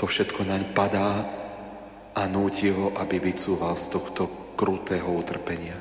[0.00, 1.10] To všetko naň padá
[2.16, 5.80] a núti ho, aby vycúval z tohto krutého utrpenia.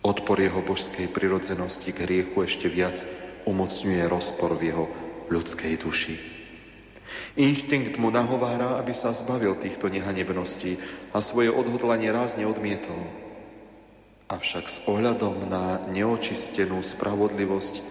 [0.00, 3.04] Odpor jeho božskej prirodzenosti k hriechu ešte viac
[3.44, 4.84] umocňuje rozpor v jeho
[5.28, 6.16] ľudskej duši.
[7.36, 10.80] Inštinkt mu nahovára, aby sa zbavil týchto nehanebností
[11.12, 13.12] a svoje odhodlanie rázne odmietol.
[14.32, 17.84] Avšak s ohľadom na neočistenú spravodlivosť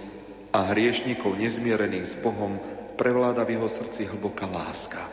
[0.49, 2.57] a hriešnikov nezmierených s Bohom
[2.97, 5.03] prevláda v jeho srdci hlboká láska.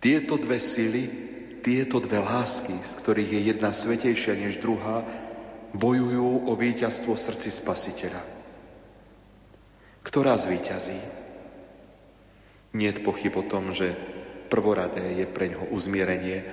[0.00, 1.35] Tieto dve sily
[1.66, 5.02] tieto dve lásky, z ktorých je jedna svetejšia než druhá,
[5.74, 8.22] bojujú o víťazstvo v srdci Spasiteľa.
[10.06, 10.94] Ktorá zvíťazí?
[12.70, 13.98] Nie je pochyb o tom, že
[14.46, 16.46] prvoradé je pre ňoho uzmierenie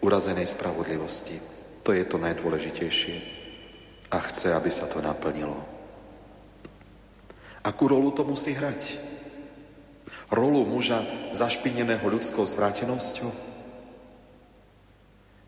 [0.00, 1.36] urazenej spravodlivosti.
[1.84, 3.16] To je to najdôležitejšie.
[4.08, 5.60] A chce, aby sa to naplnilo.
[7.68, 8.96] Akú rolu to musí hrať?
[10.32, 11.04] Rolu muža
[11.36, 13.47] zašpineného ľudskou zvrátenosťou?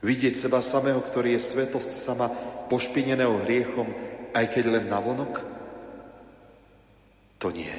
[0.01, 2.33] Vidieť seba samého, ktorý je svetosť sama
[2.73, 3.89] pošpineného hriechom,
[4.33, 5.45] aj keď len navonok?
[7.41, 7.73] To nie.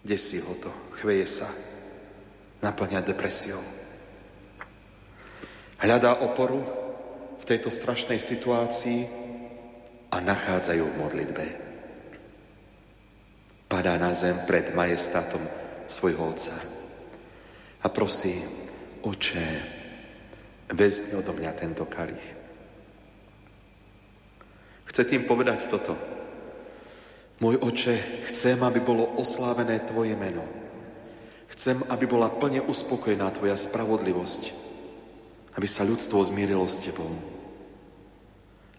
[0.00, 1.48] Desí ho to, chveje sa,
[2.64, 3.60] naplňa depresiou.
[5.76, 6.64] Hľadá oporu
[7.36, 9.04] v tejto strašnej situácii
[10.08, 11.46] a nachádzajú v modlitbe.
[13.68, 15.42] Padá na zem pred majestátom
[15.90, 16.56] svojho otca
[17.82, 18.40] a prosí,
[19.02, 19.75] oče,
[20.70, 22.26] vezmi odo mňa tento kalich.
[24.86, 25.92] Chce tým povedať toto.
[27.36, 30.40] Môj oče, chcem, aby bolo oslávené Tvoje meno.
[31.52, 34.56] Chcem, aby bola plne uspokojená Tvoja spravodlivosť.
[35.52, 37.12] Aby sa ľudstvo zmierilo s Tebou.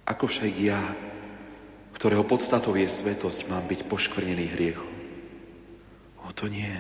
[0.09, 0.81] Ako však ja,
[1.93, 4.89] ktorého podstatou je svetosť, mám byť poškvrnený hriechom?
[6.25, 6.71] O to nie.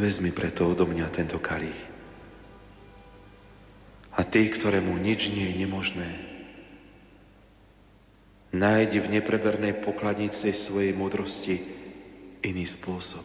[0.00, 1.91] Vezmi preto odo mňa tento kalich.
[4.12, 6.10] A ty, ktorému nič nie je nemožné,
[8.52, 11.56] nájdi v neprebernej pokladnici svojej múdrosti
[12.44, 13.24] iný spôsob.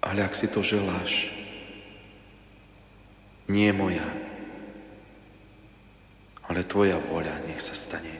[0.00, 1.34] Ale ak si to želáš,
[3.50, 4.06] nie moja,
[6.46, 8.14] ale tvoja voľa nech sa stane.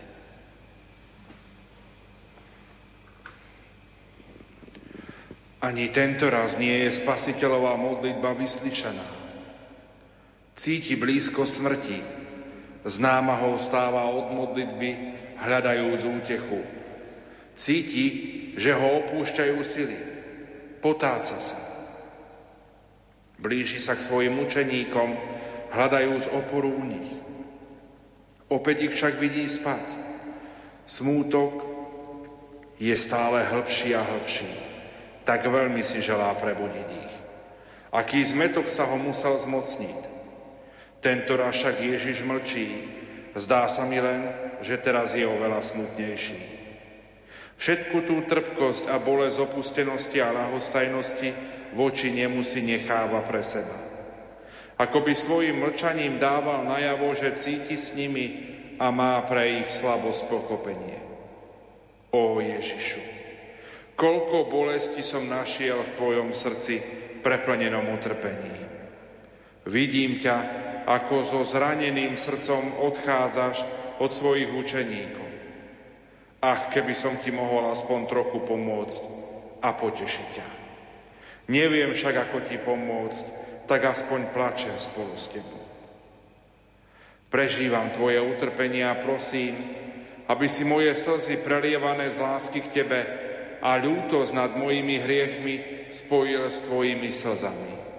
[5.62, 9.19] Ani tento raz nie je spasiteľová modlitba vyslyšaná
[10.60, 12.04] cíti blízko smrti,
[12.84, 14.90] z námahou stáva od modlitby,
[15.40, 16.60] hľadajúc útechu.
[17.56, 18.06] Cíti,
[18.60, 19.98] že ho opúšťajú sily,
[20.84, 21.56] potáca sa.
[23.40, 25.16] Blíži sa k svojim učeníkom,
[25.72, 27.08] hľadajúc oporu u nich.
[28.52, 29.84] Opäť ich však vidí spať.
[30.84, 31.64] Smútok
[32.76, 34.50] je stále hĺbší a hĺbší.
[35.24, 37.14] Tak veľmi si želá prebudiť ich.
[37.96, 40.09] Aký zmetok sa ho musel zmocniť.
[41.00, 42.66] Tento raz však Ježiš mlčí.
[43.32, 44.28] Zdá sa mi len,
[44.60, 46.60] že teraz je oveľa smutnejší.
[47.60, 51.28] Všetku tú trpkosť a bolesť opustenosti a lahostajnosti
[51.76, 53.76] voči nemu si necháva pre seba.
[54.80, 60.32] Ako by svojim mlčaním dával najavo, že cíti s nimi a má pre ich slabosť
[60.32, 61.00] pochopenie.
[62.16, 63.00] Ó Ježišu,
[63.92, 66.80] koľko bolesti som našiel v tvojom srdci
[67.20, 68.56] preplnenom utrpení.
[69.68, 70.36] Vidím ťa,
[70.90, 73.62] ako so zraneným srdcom odchádzaš
[74.02, 75.28] od svojich učeníkov.
[76.42, 79.02] Ach, keby som ti mohol aspoň trochu pomôcť
[79.62, 80.48] a potešiť ťa.
[81.52, 83.24] Neviem však, ako ti pomôcť,
[83.70, 85.62] tak aspoň plačem spolu s tebou.
[87.30, 89.54] Prežívam tvoje utrpenie a prosím,
[90.26, 93.00] aby si moje slzy prelievané z lásky k tebe
[93.62, 97.89] a ľútosť nad mojimi hriechmi spojil s tvojimi slzami.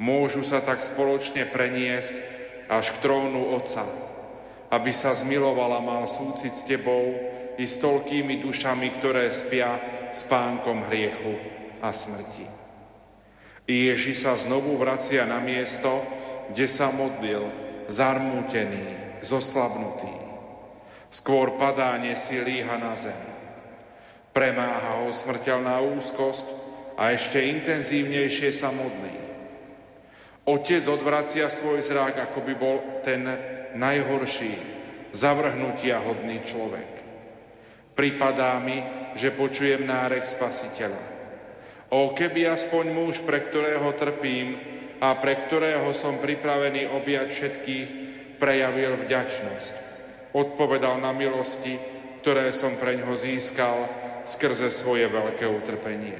[0.00, 2.16] Môžu sa tak spoločne preniesť
[2.72, 3.84] až k trónu Otca,
[4.72, 7.20] aby sa zmilovala mal súcit s Tebou
[7.60, 9.76] i s toľkými dušami, ktoré spia
[10.16, 11.36] spánkom hriechu
[11.84, 12.48] a smrti.
[13.68, 16.00] I Ježi sa znovu vracia na miesto,
[16.48, 17.44] kde sa modlil,
[17.92, 20.16] zarmútený, zoslabnutý.
[21.12, 23.20] Skôr padá, nesí líha na zem.
[24.32, 26.46] Premáha ho smrteľná úzkosť
[26.96, 29.19] a ešte intenzívnejšie sa modlí.
[30.48, 33.26] Otec odvracia svoj zrák, ako by bol ten
[33.76, 34.52] najhorší,
[35.12, 36.90] zavrhnutia hodný človek.
[37.92, 38.80] Pripadá mi,
[39.18, 41.02] že počujem nárek spasiteľa.
[41.90, 44.56] O keby aspoň muž, pre ktorého trpím
[45.02, 47.88] a pre ktorého som pripravený objať všetkých,
[48.38, 49.74] prejavil vďačnosť.
[50.32, 51.76] Odpovedal na milosti,
[52.22, 53.90] ktoré som pre ňoho získal
[54.22, 56.16] skrze svoje veľké utrpenie.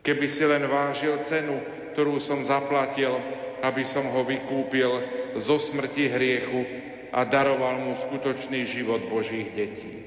[0.00, 1.58] Keby si len vážil cenu,
[1.92, 3.14] ktorú som zaplatil,
[3.62, 4.90] aby som ho vykúpil
[5.38, 6.60] zo smrti hriechu
[7.12, 10.02] a daroval mu skutočný život Božích detí.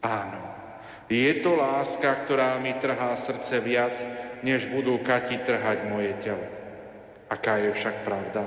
[0.00, 0.40] Áno,
[1.10, 3.98] je to láska, ktorá mi trhá srdce viac,
[4.46, 6.46] než budú kati trhať moje telo.
[7.28, 8.46] Aká je však pravda?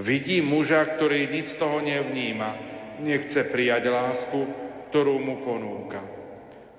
[0.00, 2.56] Vidím muža, ktorý nic toho nevníma,
[3.04, 4.40] nechce prijať lásku,
[4.88, 6.00] ktorú mu ponúka.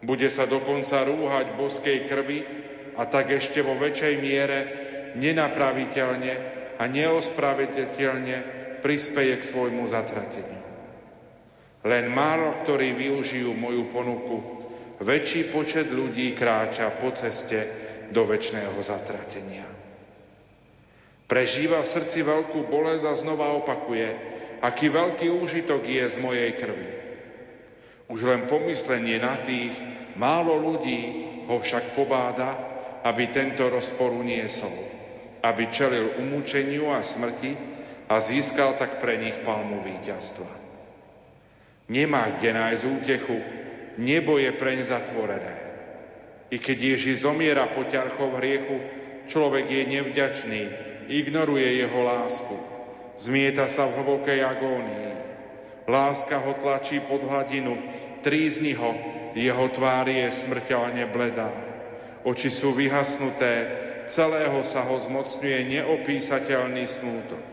[0.02, 2.63] Bude sa dokonca rúhať boskej krvi,
[2.98, 4.60] a tak ešte vo väčšej miere
[5.18, 6.34] nenapraviteľne
[6.78, 8.38] a neospravedliteľne
[8.82, 10.62] prispeje k svojmu zatrateniu.
[11.84, 14.38] Len málo, ktorí využijú moju ponuku,
[15.04, 19.68] väčší počet ľudí kráča po ceste do väčšného zatratenia.
[21.28, 24.08] Prežíva v srdci veľkú bolesť a znova opakuje,
[24.64, 26.92] aký veľký úžitok je z mojej krvi.
[28.08, 29.76] Už len pomyslenie na tých
[30.20, 31.02] málo ľudí
[31.48, 32.73] ho však pobáda,
[33.04, 34.72] aby tento rozpor uniesol,
[35.44, 37.52] aby čelil umúčeniu a smrti
[38.08, 40.48] a získal tak pre nich palmu víťazstva.
[41.92, 43.38] Nemá kde nájsť útechu,
[44.00, 45.58] nebo je preň zatvorené.
[46.48, 48.78] I keď Ježiš zomiera po ťarchov hriechu,
[49.28, 50.62] človek je nevďačný,
[51.12, 52.56] ignoruje jeho lásku,
[53.20, 55.12] zmieta sa v hlbokej agónii.
[55.84, 57.76] Láska ho tlačí pod hladinu,
[58.24, 58.96] trízni ho,
[59.36, 61.73] jeho tvár je smrteľne bledá.
[62.24, 63.68] Oči sú vyhasnuté,
[64.08, 67.44] celého sa ho zmocňuje neopísateľný smútok.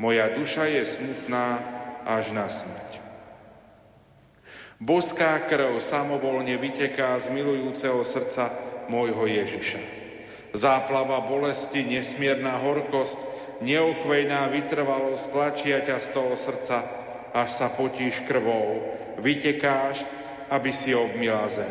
[0.00, 1.60] Moja duša je smutná
[2.08, 3.00] až na smrť.
[4.82, 8.50] Boská krv samovolne vyteká z milujúceho srdca
[8.90, 9.80] môjho Ježiša.
[10.54, 13.16] Záplava bolesti, nesmierna horkosť,
[13.62, 16.78] neochvejná vytrvalosť tlačia ťa z toho srdca,
[17.34, 18.82] až sa potíš krvou,
[19.18, 20.02] vytekáš,
[20.50, 21.70] aby si obmila zem.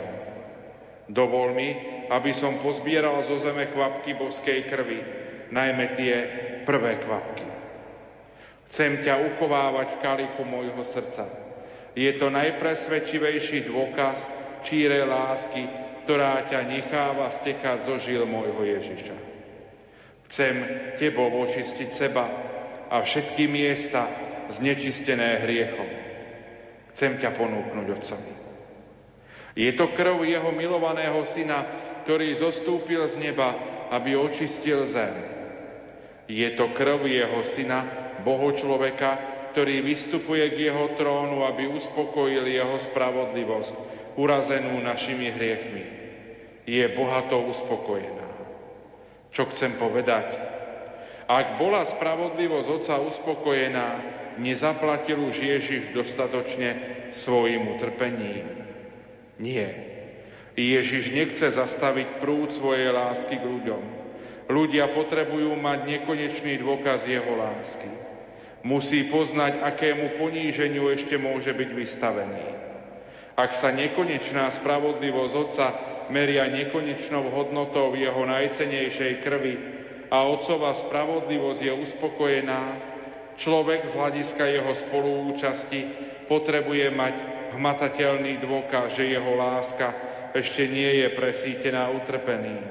[1.07, 5.01] Dovol mi, aby som pozbieral zo zeme kvapky boskej krvi,
[5.49, 6.13] najmä tie
[6.61, 7.45] prvé kvapky.
[8.69, 11.25] Chcem ťa uchovávať v kalichu môjho srdca.
[11.97, 14.29] Je to najpresvedčivejší dôkaz
[14.65, 15.65] čírej lásky,
[16.05, 19.17] ktorá ťa necháva stekať zo žil môjho Ježiša.
[20.29, 20.53] Chcem
[20.97, 22.25] tebou očistiť seba
[22.89, 24.09] a všetky miesta
[24.49, 25.89] znečistené hriechom.
[26.93, 28.33] Chcem ťa ponúknuť Otcovi.
[29.53, 31.61] Je to krv jeho milovaného syna,
[32.03, 33.55] ktorý zostúpil z neba,
[33.91, 35.13] aby očistil zem.
[36.27, 37.83] Je to krv jeho syna,
[38.23, 39.19] Boho človeka,
[39.51, 43.75] ktorý vystupuje k jeho trónu, aby uspokojil jeho spravodlivosť,
[44.15, 45.85] urazenú našimi hriechmi.
[46.63, 48.29] Je bohato uspokojená.
[49.33, 50.37] Čo chcem povedať?
[51.27, 53.87] Ak bola spravodlivosť Otca uspokojená,
[54.39, 56.77] nezaplatil už Ježiš dostatočne
[57.13, 58.47] svojim utrpením?
[59.37, 59.92] Nie.
[60.53, 63.83] Ježiš nechce zastaviť prúd svojej lásky k ľuďom.
[64.53, 67.89] Ľudia potrebujú mať nekonečný dôkaz jeho lásky.
[68.63, 72.45] Musí poznať, akému poníženiu ešte môže byť vystavený.
[73.33, 75.67] Ak sa nekonečná spravodlivosť Otca
[76.13, 79.55] meria nekonečnou hodnotou jeho najcenejšej krvi
[80.13, 82.61] a Otcová spravodlivosť je uspokojená,
[83.41, 85.81] človek z hľadiska jeho spoluúčasti
[86.29, 87.15] potrebuje mať
[87.57, 92.61] hmatateľný dôkaz, že jeho láska ešte nie je presítená utrpením.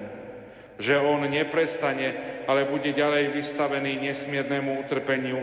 [0.83, 5.41] Že on neprestane, ale bude ďalej vystavený nesmiernemu utrpeniu,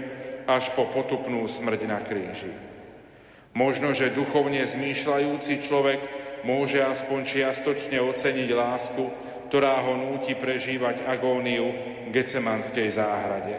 [0.50, 2.50] až po potupnú smrť na kríži.
[3.54, 6.02] Možno, že duchovne zmýšľajúci človek
[6.42, 9.04] môže aspoň čiastočne oceniť lásku,
[9.50, 11.74] ktorá ho núti prežívať agóniu
[12.06, 13.58] v Gecemanskej záhrade.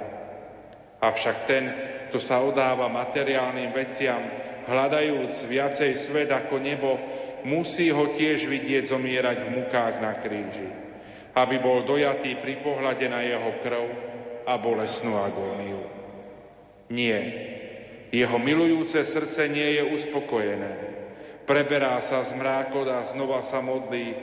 [1.03, 1.65] Avšak ten,
[2.11, 4.21] kto sa odáva materiálnym veciam,
[4.67, 6.99] hľadajúc viacej svet ako nebo,
[7.45, 10.69] musí ho tiež vidieť zomierať v mukách na kríži,
[11.37, 13.87] aby bol dojatý pri pohľade na jeho krv
[14.45, 15.83] a bolesnú agóniu.
[16.91, 17.21] Nie.
[18.11, 20.75] Jeho milujúce srdce nie je uspokojené.
[21.47, 24.19] Preberá sa z mrákod a znova sa modlí.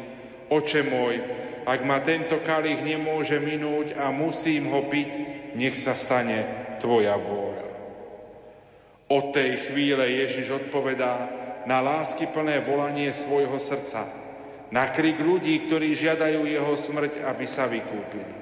[0.52, 1.16] Oče môj,
[1.68, 5.12] ak ma tento kalich nemôže minúť a musím ho piť,
[5.56, 7.68] nech sa stane Tvoja vôľa.
[9.08, 14.08] Od tej chvíle Ježiš odpovedá na lásky plné volanie svojho srdca,
[14.72, 18.36] na krik ľudí, ktorí žiadajú jeho smrť, aby sa vykúpili.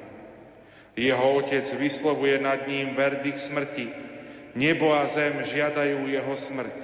[0.96, 4.06] Jeho otec vyslovuje nad ním verdikt smrti,
[4.56, 6.76] Nebo a zem žiadajú jeho smrť.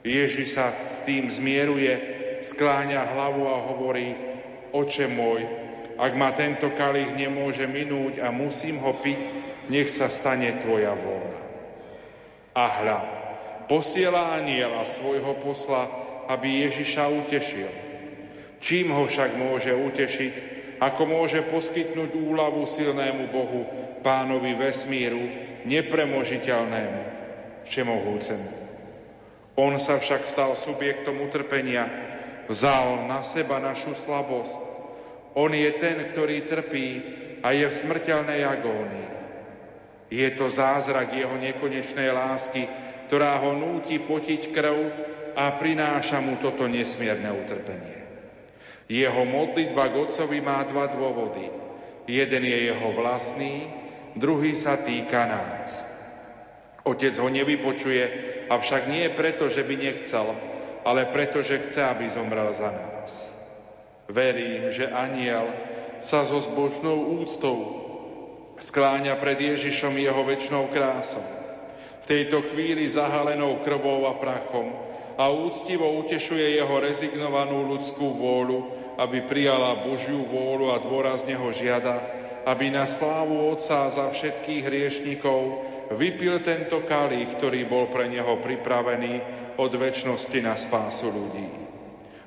[0.00, 1.92] Ježiš sa s tým zmieruje,
[2.40, 4.16] skláňa hlavu a hovorí,
[4.72, 5.44] oče môj,
[6.00, 9.20] ak ma tento kalich nemôže minúť a musím ho piť,
[9.68, 11.40] nech sa stane tvoja vôľa.
[12.56, 12.98] A hľa,
[13.68, 15.86] posiela aniela svojho posla,
[16.32, 17.70] aby Ježiša utešil.
[18.58, 20.32] Čím ho však môže utešiť,
[20.82, 23.62] ako môže poskytnúť úľavu silnému Bohu,
[24.02, 25.22] pánovi vesmíru,
[25.68, 27.02] nepremožiteľnému,
[27.68, 28.48] všemohúcemu.
[29.58, 31.90] On sa však stal subjektom utrpenia,
[32.46, 34.54] vzal na seba našu slabosť.
[35.34, 36.88] On je ten, ktorý trpí
[37.42, 39.08] a je v smrteľnej agónii.
[40.08, 42.64] Je to zázrak jeho nekonečnej lásky,
[43.08, 44.78] ktorá ho núti potiť krv
[45.32, 47.98] a prináša mu toto nesmierne utrpenie.
[48.84, 51.48] Jeho modlitba k Otcovi má dva dôvody.
[52.04, 53.64] Jeden je jeho vlastný,
[54.12, 55.88] druhý sa týka nás.
[56.84, 58.04] Otec ho nevypočuje,
[58.52, 60.28] avšak nie preto, že by nechcel,
[60.84, 63.36] ale preto, že chce, aby zomrel za nás.
[64.08, 65.48] Verím, že aniel
[66.00, 67.88] sa so zbožnou úctou
[68.56, 71.37] skláňa pred Ježišom jeho väčšnou krásou.
[72.08, 74.72] Tejto chvíli zahalenou krvou a prachom
[75.20, 78.58] a úctivo utešuje jeho rezignovanú ľudskú vôľu,
[78.96, 82.00] aby prijala Božiu vôľu a dôrazne ho žiada,
[82.48, 85.40] aby na slávu Otca za všetkých hriešnikov
[86.00, 89.20] vypil tento kalich, ktorý bol pre neho pripravený
[89.60, 91.68] od väčšnosti na spásu ľudí.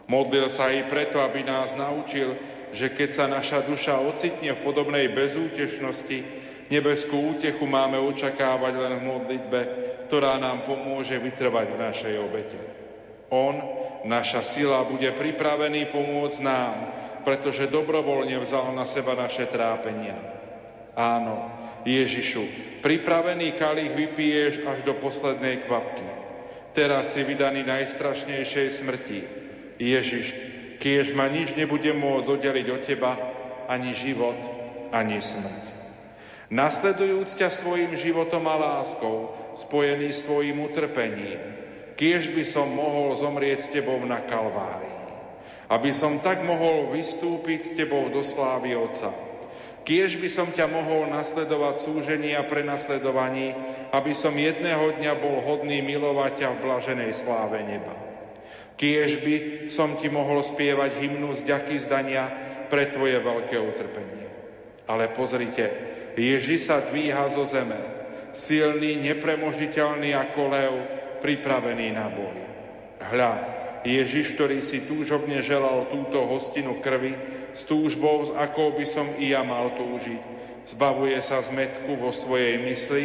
[0.05, 2.37] Modlil sa i preto, aby nás naučil,
[2.69, 6.40] že keď sa naša duša ocitne v podobnej bezútešnosti,
[6.71, 9.61] nebeskú útechu máme očakávať len v modlitbe,
[10.07, 12.59] ktorá nám pomôže vytrvať v našej obete.
[13.31, 13.55] On,
[14.07, 16.75] naša sila, bude pripravený pomôcť nám,
[17.27, 20.15] pretože dobrovoľne vzal na seba naše trápenia.
[20.95, 21.47] Áno,
[21.87, 22.43] Ježišu,
[22.83, 26.07] pripravený kalich vypiješ až do poslednej kvapky.
[26.71, 29.19] Teraz si vydaný najstrašnejšej smrti.
[29.79, 30.27] Ježiš,
[30.79, 33.13] kiež ma nič nebude môcť oddeliť od Teba,
[33.71, 34.35] ani život,
[34.91, 35.70] ani smrť.
[36.51, 41.39] Nasledujúc ťa svojim životom a láskou, spojený s Tvojim utrpením,
[41.95, 44.99] kiež by som mohol zomrieť s Tebou na Kalvárii.
[45.71, 49.15] Aby som tak mohol vystúpiť s Tebou do slávy Otca.
[49.87, 53.55] Kiež by som ťa mohol nasledovať súžení a prenasledovaní,
[53.95, 57.95] aby som jedného dňa bol hodný milovať ťa v blaženej sláve neba.
[58.75, 59.35] Kiež by
[59.71, 62.27] som ti mohol spievať hymnu z ďaky zdania
[62.67, 64.27] pre tvoje veľké utrpenie.
[64.91, 67.79] Ale pozrite, Ježi sa dvíha zo zeme,
[68.35, 70.73] silný, nepremožiteľný ako lev,
[71.23, 72.37] pripravený na boj.
[72.99, 73.33] Hľa,
[73.81, 77.15] Ježiš, ktorý si túžobne želal túto hostinu krvi,
[77.51, 80.21] s túžbou, s akou by som i ja mal túžiť,
[80.71, 83.03] zbavuje sa zmetku vo svojej mysli,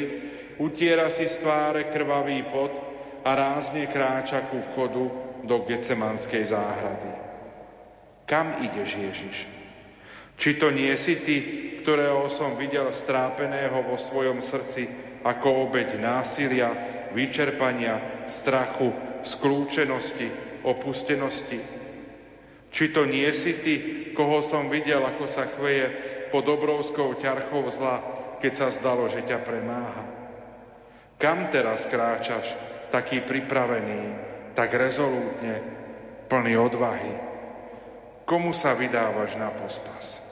[0.63, 2.73] utiera si z tváre krvavý pot
[3.27, 5.05] a rázne kráča ku vchodu
[5.43, 7.13] do Gecemanskej záhrady.
[8.27, 9.37] Kam ideš, Ježiš?
[10.37, 11.37] Či to nie si ty,
[11.87, 14.91] ktorého som videl strápeného vo svojom srdci
[15.23, 16.75] ako obeď násilia,
[17.15, 18.91] vyčerpania, strachu,
[19.23, 20.27] skľúčenosti,
[20.67, 21.63] opustenosti?
[22.75, 23.75] Či to nie si ty,
[24.19, 25.87] koho som videl, ako sa chveje
[26.35, 28.03] pod obrovskou ťarchou zla,
[28.43, 30.11] keď sa zdalo, že ťa premáha?
[31.23, 32.51] Kam teraz kráčaš,
[32.91, 34.03] taký pripravený,
[34.59, 35.63] tak rezolútne,
[36.27, 37.15] plný odvahy?
[38.27, 40.26] Komu sa vydávaš na pospas?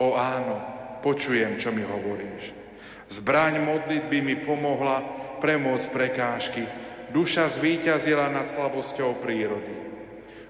[0.00, 0.56] O áno,
[1.04, 2.56] počujem, čo mi hovoríš.
[3.12, 5.04] Zbraň modlitby mi pomohla
[5.44, 6.64] premôcť prekážky.
[7.12, 9.76] Duša zvíťazila nad slabosťou prírody.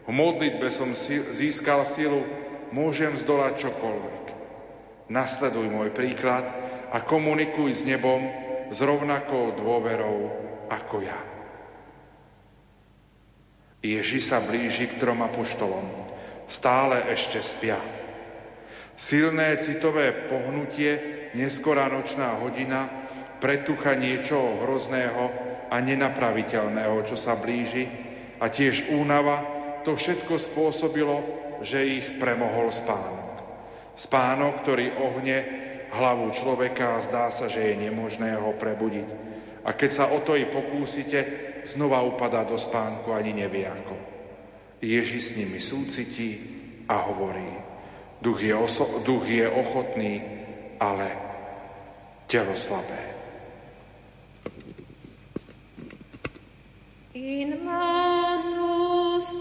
[0.07, 0.95] V modlitbe som
[1.35, 2.23] získal silu,
[2.71, 4.25] môžem zdolať čokoľvek.
[5.11, 6.47] Nasleduj môj príklad
[6.95, 8.31] a komunikuj s nebom
[8.71, 10.31] s rovnakou dôverou
[10.71, 11.19] ako ja.
[13.83, 15.89] Ježi sa blíži k trom apoštolom.
[16.47, 18.00] Stále ešte spia.
[19.01, 22.85] Silné citové pohnutie, neskorá nočná hodina,
[23.41, 25.25] pretucha niečoho hrozného
[25.73, 27.89] a nenapraviteľného, čo sa blíži,
[28.37, 29.41] a tiež únava,
[29.89, 31.17] to všetko spôsobilo,
[31.65, 33.41] že ich premohol spánok.
[33.97, 35.37] Spánok, ktorý ohne
[35.97, 39.09] hlavu človeka a zdá sa, že je nemožné ho prebudiť.
[39.65, 41.25] A keď sa o to i pokúsite,
[41.65, 43.97] znova upadá do spánku, ani nevie ako.
[44.85, 46.31] Ježi s nimi súcití
[46.85, 47.70] a hovorí,
[48.21, 50.23] Duch je, oso- duch je ochotný,
[50.81, 51.09] ale
[52.29, 53.01] telo slabé.
[57.17, 59.41] In manus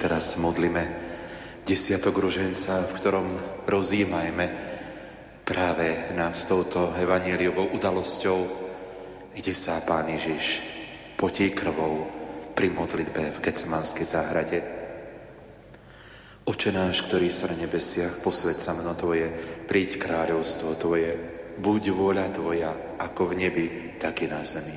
[0.00, 0.80] teraz modlíme
[1.68, 3.28] desiatok ruženca, v ktorom
[3.68, 4.46] rozímajme
[5.44, 8.38] práve nad touto evaníliovou udalosťou,
[9.36, 10.64] kde sa Pán Ježiš
[11.20, 12.08] potí krvou
[12.56, 14.58] pri modlitbe v Gecemanskej záhrade.
[16.48, 19.28] Oče náš, ktorý sa na nebesiach, posved sa mno Tvoje,
[19.68, 21.12] príď kráľovstvo Tvoje,
[21.60, 23.66] buď vôľa Tvoja, ako v nebi,
[24.00, 24.74] tak i na zemi.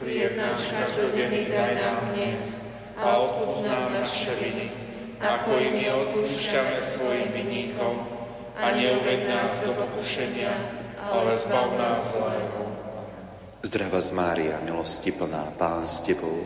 [0.00, 2.65] Chlieb náš každodenný daj nám dnes
[2.96, 4.66] a odpúsť nám naše viny,
[5.20, 7.94] ako i my odpúšťame svojim vinníkom.
[8.56, 10.48] A neuved nás do pokušenia,
[10.96, 12.60] ale zbav nás zlého.
[13.60, 16.40] Zdrava z Mária, milosti plná, Pán s Tebou,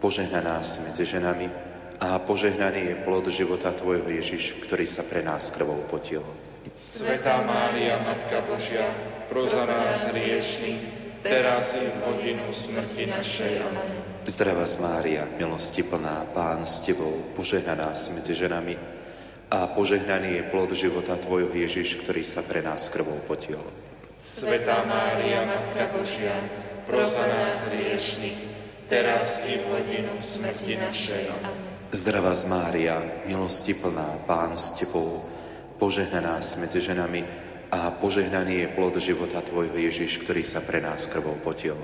[0.00, 1.52] požehnaná si medzi ženami
[2.00, 6.24] a požehnaný je plod života Tvojho Ježiš, ktorý sa pre nás krvou potil.
[6.72, 8.88] Svetá Mária, Matka Božia,
[9.28, 10.82] pros za nás hriešných,
[11.20, 13.52] teraz i v hodinu smrti našej.
[13.60, 14.01] Amen.
[14.22, 18.78] Zdravá Mária, milosti plná, Pán s Tebou, požehnaná si medzi ženami
[19.50, 23.58] a požehnaný je plod života Tvojho Ježiš, ktorý sa pre nás krvou potil.
[24.22, 26.38] Svetá Mária, Matka Božia,
[26.86, 28.40] pros za nás hriešných,
[28.86, 31.22] teraz i v hodinu smrti našej.
[31.42, 31.90] Amen.
[31.90, 35.26] Zdravá Mária, milosti plná, Pán s Tebou,
[35.82, 37.26] požehnaná si medzi ženami
[37.74, 41.74] a požehnaný je plod života Tvojho Ježiš, ktorý sa pre nás krvou potil.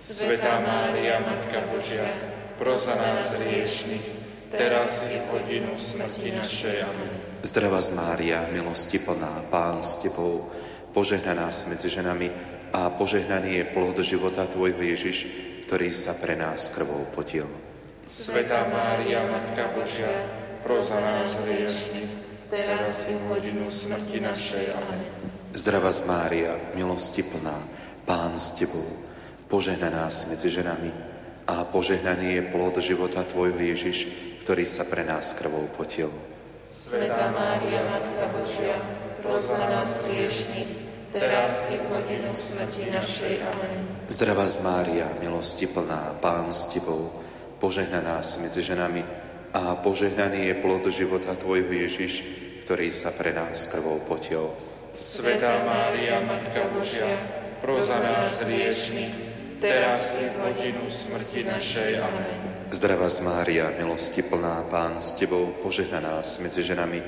[0.00, 2.08] Svetá Mária, Matka Božia,
[2.56, 4.06] pros za nás hriešných,
[4.48, 6.76] teraz i hodinu smrti našej.
[6.88, 7.12] Amen.
[7.44, 10.48] Zdravá z Mária, milosti plná, Pán s Tebou,
[10.96, 12.32] požehnaná si medzi ženami
[12.72, 15.28] a požehnaný je plod života Tvojho Ježiš,
[15.68, 17.44] ktorý sa pre nás krvou potil.
[18.08, 20.10] Svetá Mária, Matka Božia,
[20.64, 22.10] pros za nás hriešných,
[22.48, 24.64] teraz i hodinu smrti našej.
[24.72, 25.00] Amen.
[25.52, 27.60] Zdravá z Mária, milosti plná,
[28.08, 29.09] Pán s Tebou,
[29.50, 30.94] požehnaná si medzi ženami
[31.50, 34.06] a požehnaný je plod života Tvojho Ježiš,
[34.46, 36.08] ktorý sa pre nás krvou potil.
[36.70, 38.78] Svetá Mária, Matka Božia,
[39.20, 40.70] pros za nás hriešných,
[41.10, 43.34] teraz i v hodinu smrti našej.
[43.42, 44.06] Amen.
[44.06, 47.10] Zdravá z Mária, milosti plná, Pán s Tebou,
[47.58, 49.02] požehnaná si medzi ženami
[49.50, 52.22] a požehnaný je plod života Tvojho Ježiš,
[52.62, 54.54] ktorý sa pre nás krvou potil.
[54.94, 57.10] Svetá Mária, Matka Božia,
[57.58, 59.29] pros za nás hriešných,
[59.60, 62.00] teraz i v hodinu smrti našej.
[62.00, 62.38] Amen.
[62.72, 67.04] Zdravá z Mária, milosti plná, Pán s Tebou, požehnaná si medzi ženami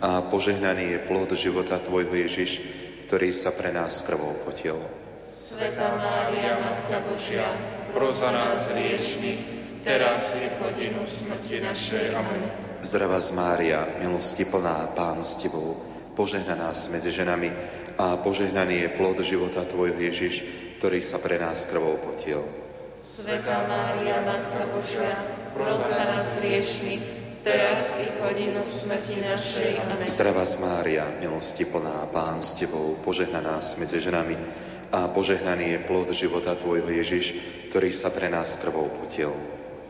[0.00, 2.64] a požehnaný je plod života Tvojho Ježiš,
[3.04, 4.80] ktorý sa pre nás krvou potil.
[5.28, 7.44] Svetá Mária, Matka Božia,
[7.92, 9.40] pros za nás hriešných,
[9.84, 12.16] teraz i v hodinu smrti našej.
[12.16, 12.48] Amen.
[12.80, 15.76] Zdravá z Mária, milosti plná, Pán s Tebou,
[16.16, 17.52] požehnaná medzi ženami
[18.00, 22.40] a požehnaný je plod života Tvojho Ježiš, ktorý sa pre nás krvou potil.
[23.04, 25.12] Svetá Mária, Matka Božia,
[25.52, 27.04] pros za nás hriešných,
[27.44, 29.76] teraz i hodinu smrti našej.
[29.76, 30.08] Amen.
[30.08, 34.40] Zdravá Mária, milosti plná, Pán s Tebou, požehnaná si medzi ženami
[34.88, 37.36] a požehnaný je plod života Tvojho Ježiš,
[37.68, 39.36] ktorý sa pre nás krvou potil.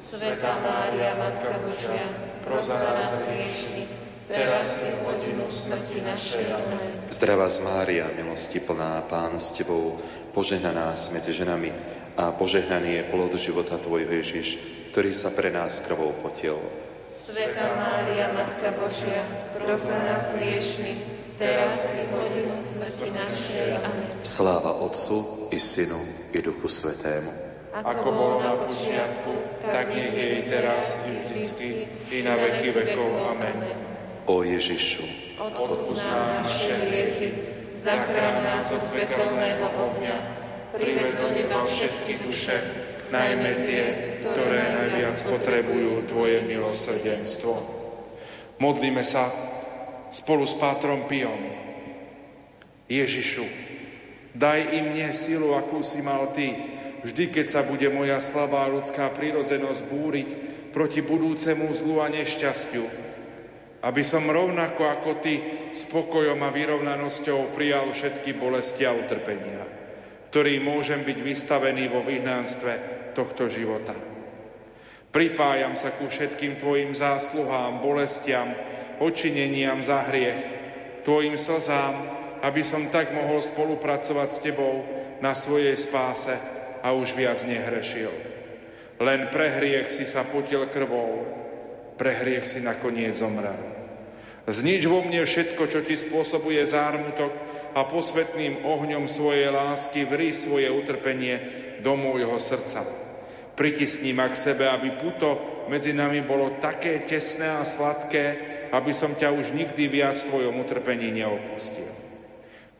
[0.02, 2.02] Svetá Mária, Matka Božia,
[2.42, 3.90] pros za nás hriešných,
[4.26, 6.46] teraz i v hodinu smrti našej.
[6.50, 6.90] Amen.
[7.10, 9.98] Zdravá z Mária, milosti plná, Pán s Tebou,
[10.30, 11.70] požehnaná si medzi ženami
[12.16, 14.58] a požehnaný je plod života Tvojho Ježiš,
[14.90, 16.58] ktorý sa pre nás krvou potil.
[17.14, 19.22] Svetá Mária, Matka Božia,
[19.52, 21.00] pros za nás hriešných,
[21.36, 23.68] teraz i v hodinu smrti našej.
[23.80, 24.10] Amen.
[24.24, 26.00] Sláva Otcu i Synu
[26.32, 27.32] i Duchu Svetému.
[27.70, 31.68] Ako bolo na počiatku, tak nech je i teraz, i vždycky,
[32.10, 33.08] i na veky vekov.
[33.30, 33.62] Amen.
[34.26, 35.06] O Ježišu,
[35.40, 37.49] Odpust nám naše hriechy,
[37.80, 40.16] zachráň nás od pekelného ohňa,
[40.76, 42.56] priveď do neba všetky duše,
[43.08, 43.84] najmä tie,
[44.20, 47.56] ktoré najviac potrebujú Tvoje milosrdenstvo.
[48.60, 49.32] Modlíme sa
[50.12, 51.40] spolu s Pátrom Piom.
[52.90, 53.48] Ježišu,
[54.36, 56.52] daj i mne silu, akú si mal Ty,
[57.00, 60.28] vždy, keď sa bude moja slabá ľudská prírodzenosť búriť
[60.76, 63.09] proti budúcemu zlu a nešťastiu,
[63.80, 65.34] aby som rovnako ako Ty
[65.72, 69.64] spokojom a vyrovnanosťou prijal všetky bolesti a utrpenia,
[70.28, 72.72] ktorý môžem byť vystavený vo vyhnánstve
[73.16, 73.96] tohto života.
[75.10, 78.52] Pripájam sa ku všetkým Tvojim zásluhám, bolestiam,
[79.02, 80.38] očineniam za hriech,
[81.02, 81.94] Tvojim slzám,
[82.44, 84.84] aby som tak mohol spolupracovať s Tebou
[85.24, 86.36] na svojej spáse
[86.84, 88.12] a už viac nehrešil.
[89.00, 91.39] Len pre hriech si sa potil krvou,
[92.00, 93.60] pre hriech si nakoniec zomrel.
[94.48, 97.28] Znič vo mne všetko, čo ti spôsobuje zármutok
[97.76, 101.36] a posvetným ohňom svojej lásky vry svoje utrpenie
[101.84, 102.88] do môjho srdca.
[103.52, 105.36] Pritisni ma k sebe, aby puto
[105.68, 108.24] medzi nami bolo také tesné a sladké,
[108.72, 111.92] aby som ťa už nikdy viac v tvojom utrpení neopustil.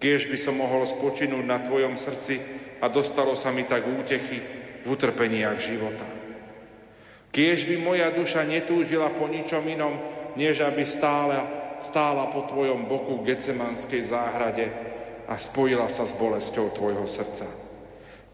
[0.01, 2.41] Kiež by som mohol spočinúť na tvojom srdci
[2.81, 4.41] a dostalo sa mi tak útechy
[4.81, 6.20] v utrpeniach života.
[7.31, 9.95] Kiež by moja duša netúžila po ničom inom,
[10.35, 11.47] než aby stála,
[11.79, 14.67] stála po tvojom boku v Gecemanskej záhrade
[15.31, 17.47] a spojila sa s bolesťou tvojho srdca.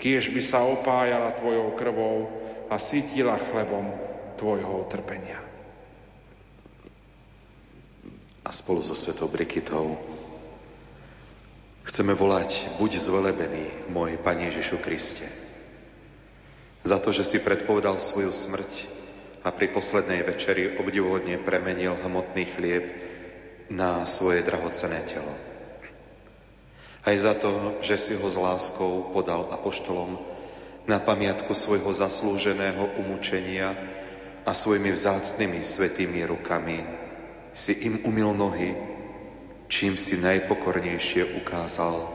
[0.00, 2.28] Kiež by sa opájala tvojou krvou
[2.72, 3.92] a sítila chlebom
[4.40, 5.40] tvojho utrpenia.
[8.44, 10.16] A spolu so Svetou Brikitou
[11.86, 15.45] Chceme volať, buď zvelebený, môj Pane Ježišu Kriste,
[16.86, 18.70] za to, že si predpovedal svoju smrť
[19.42, 22.94] a pri poslednej večeri obdivuhodne premenil hmotný chlieb
[23.66, 25.34] na svoje drahocené telo.
[27.02, 30.18] Aj za to, že si ho s láskou podal apoštolom
[30.86, 33.74] na pamiatku svojho zaslúženého umúčenia
[34.46, 36.78] a svojimi vzácnými svetými rukami
[37.50, 38.94] si im umil nohy
[39.66, 42.06] čím si najpokornejšie ukázal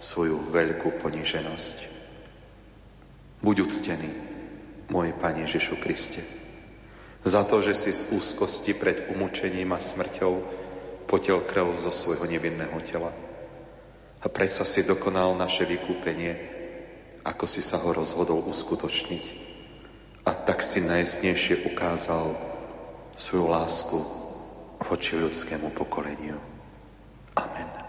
[0.00, 1.91] svoju veľkú poníženosť.
[3.42, 4.10] Buď uctený,
[4.86, 6.22] môj Pane Ježišu Kriste,
[7.26, 10.32] za to, že si z úzkosti pred umúčením a smrťou
[11.10, 13.10] potel krv zo svojho nevinného tela.
[14.22, 16.38] A predsa si dokonal naše vykúpenie,
[17.26, 19.24] ako si sa ho rozhodol uskutočniť.
[20.22, 22.38] A tak si najsnejšie ukázal
[23.18, 23.98] svoju lásku
[24.82, 26.38] voči ľudskému pokoleniu.
[27.34, 27.81] Amen.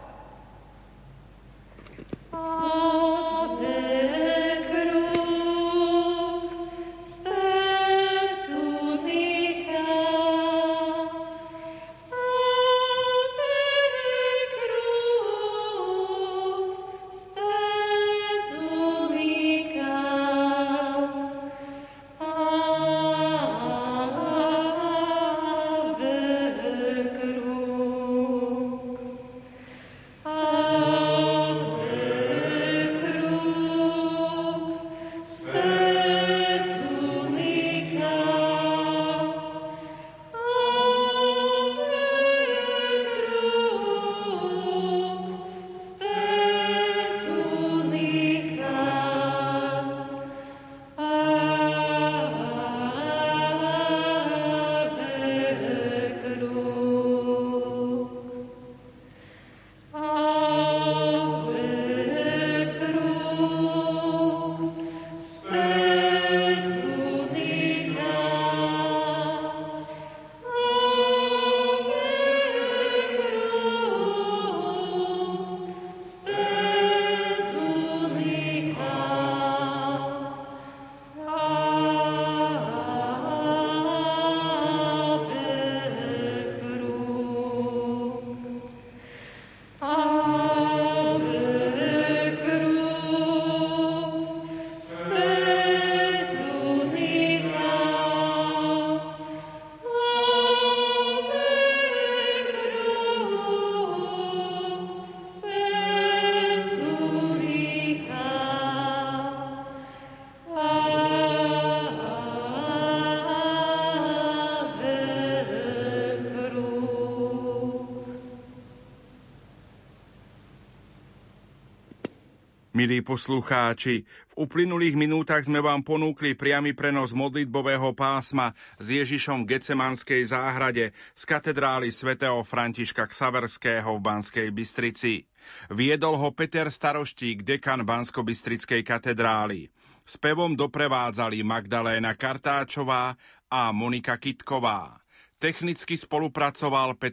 [122.73, 129.53] Milí poslucháči, v uplynulých minútach sme vám ponúkli priamy prenos modlitbového pásma s Ježišom v
[129.53, 135.29] Gecemanskej záhrade z katedrály svätého Františka Ksaverského v Banskej Bystrici.
[135.69, 139.69] Viedol ho Peter Staroštík, dekan Bansko-Bystrickej katedrály.
[140.01, 143.13] S pevom doprevádzali Magdaléna Kartáčová
[143.53, 144.97] a Monika Kitková.
[145.43, 147.11] Technicky spolupracoval Petr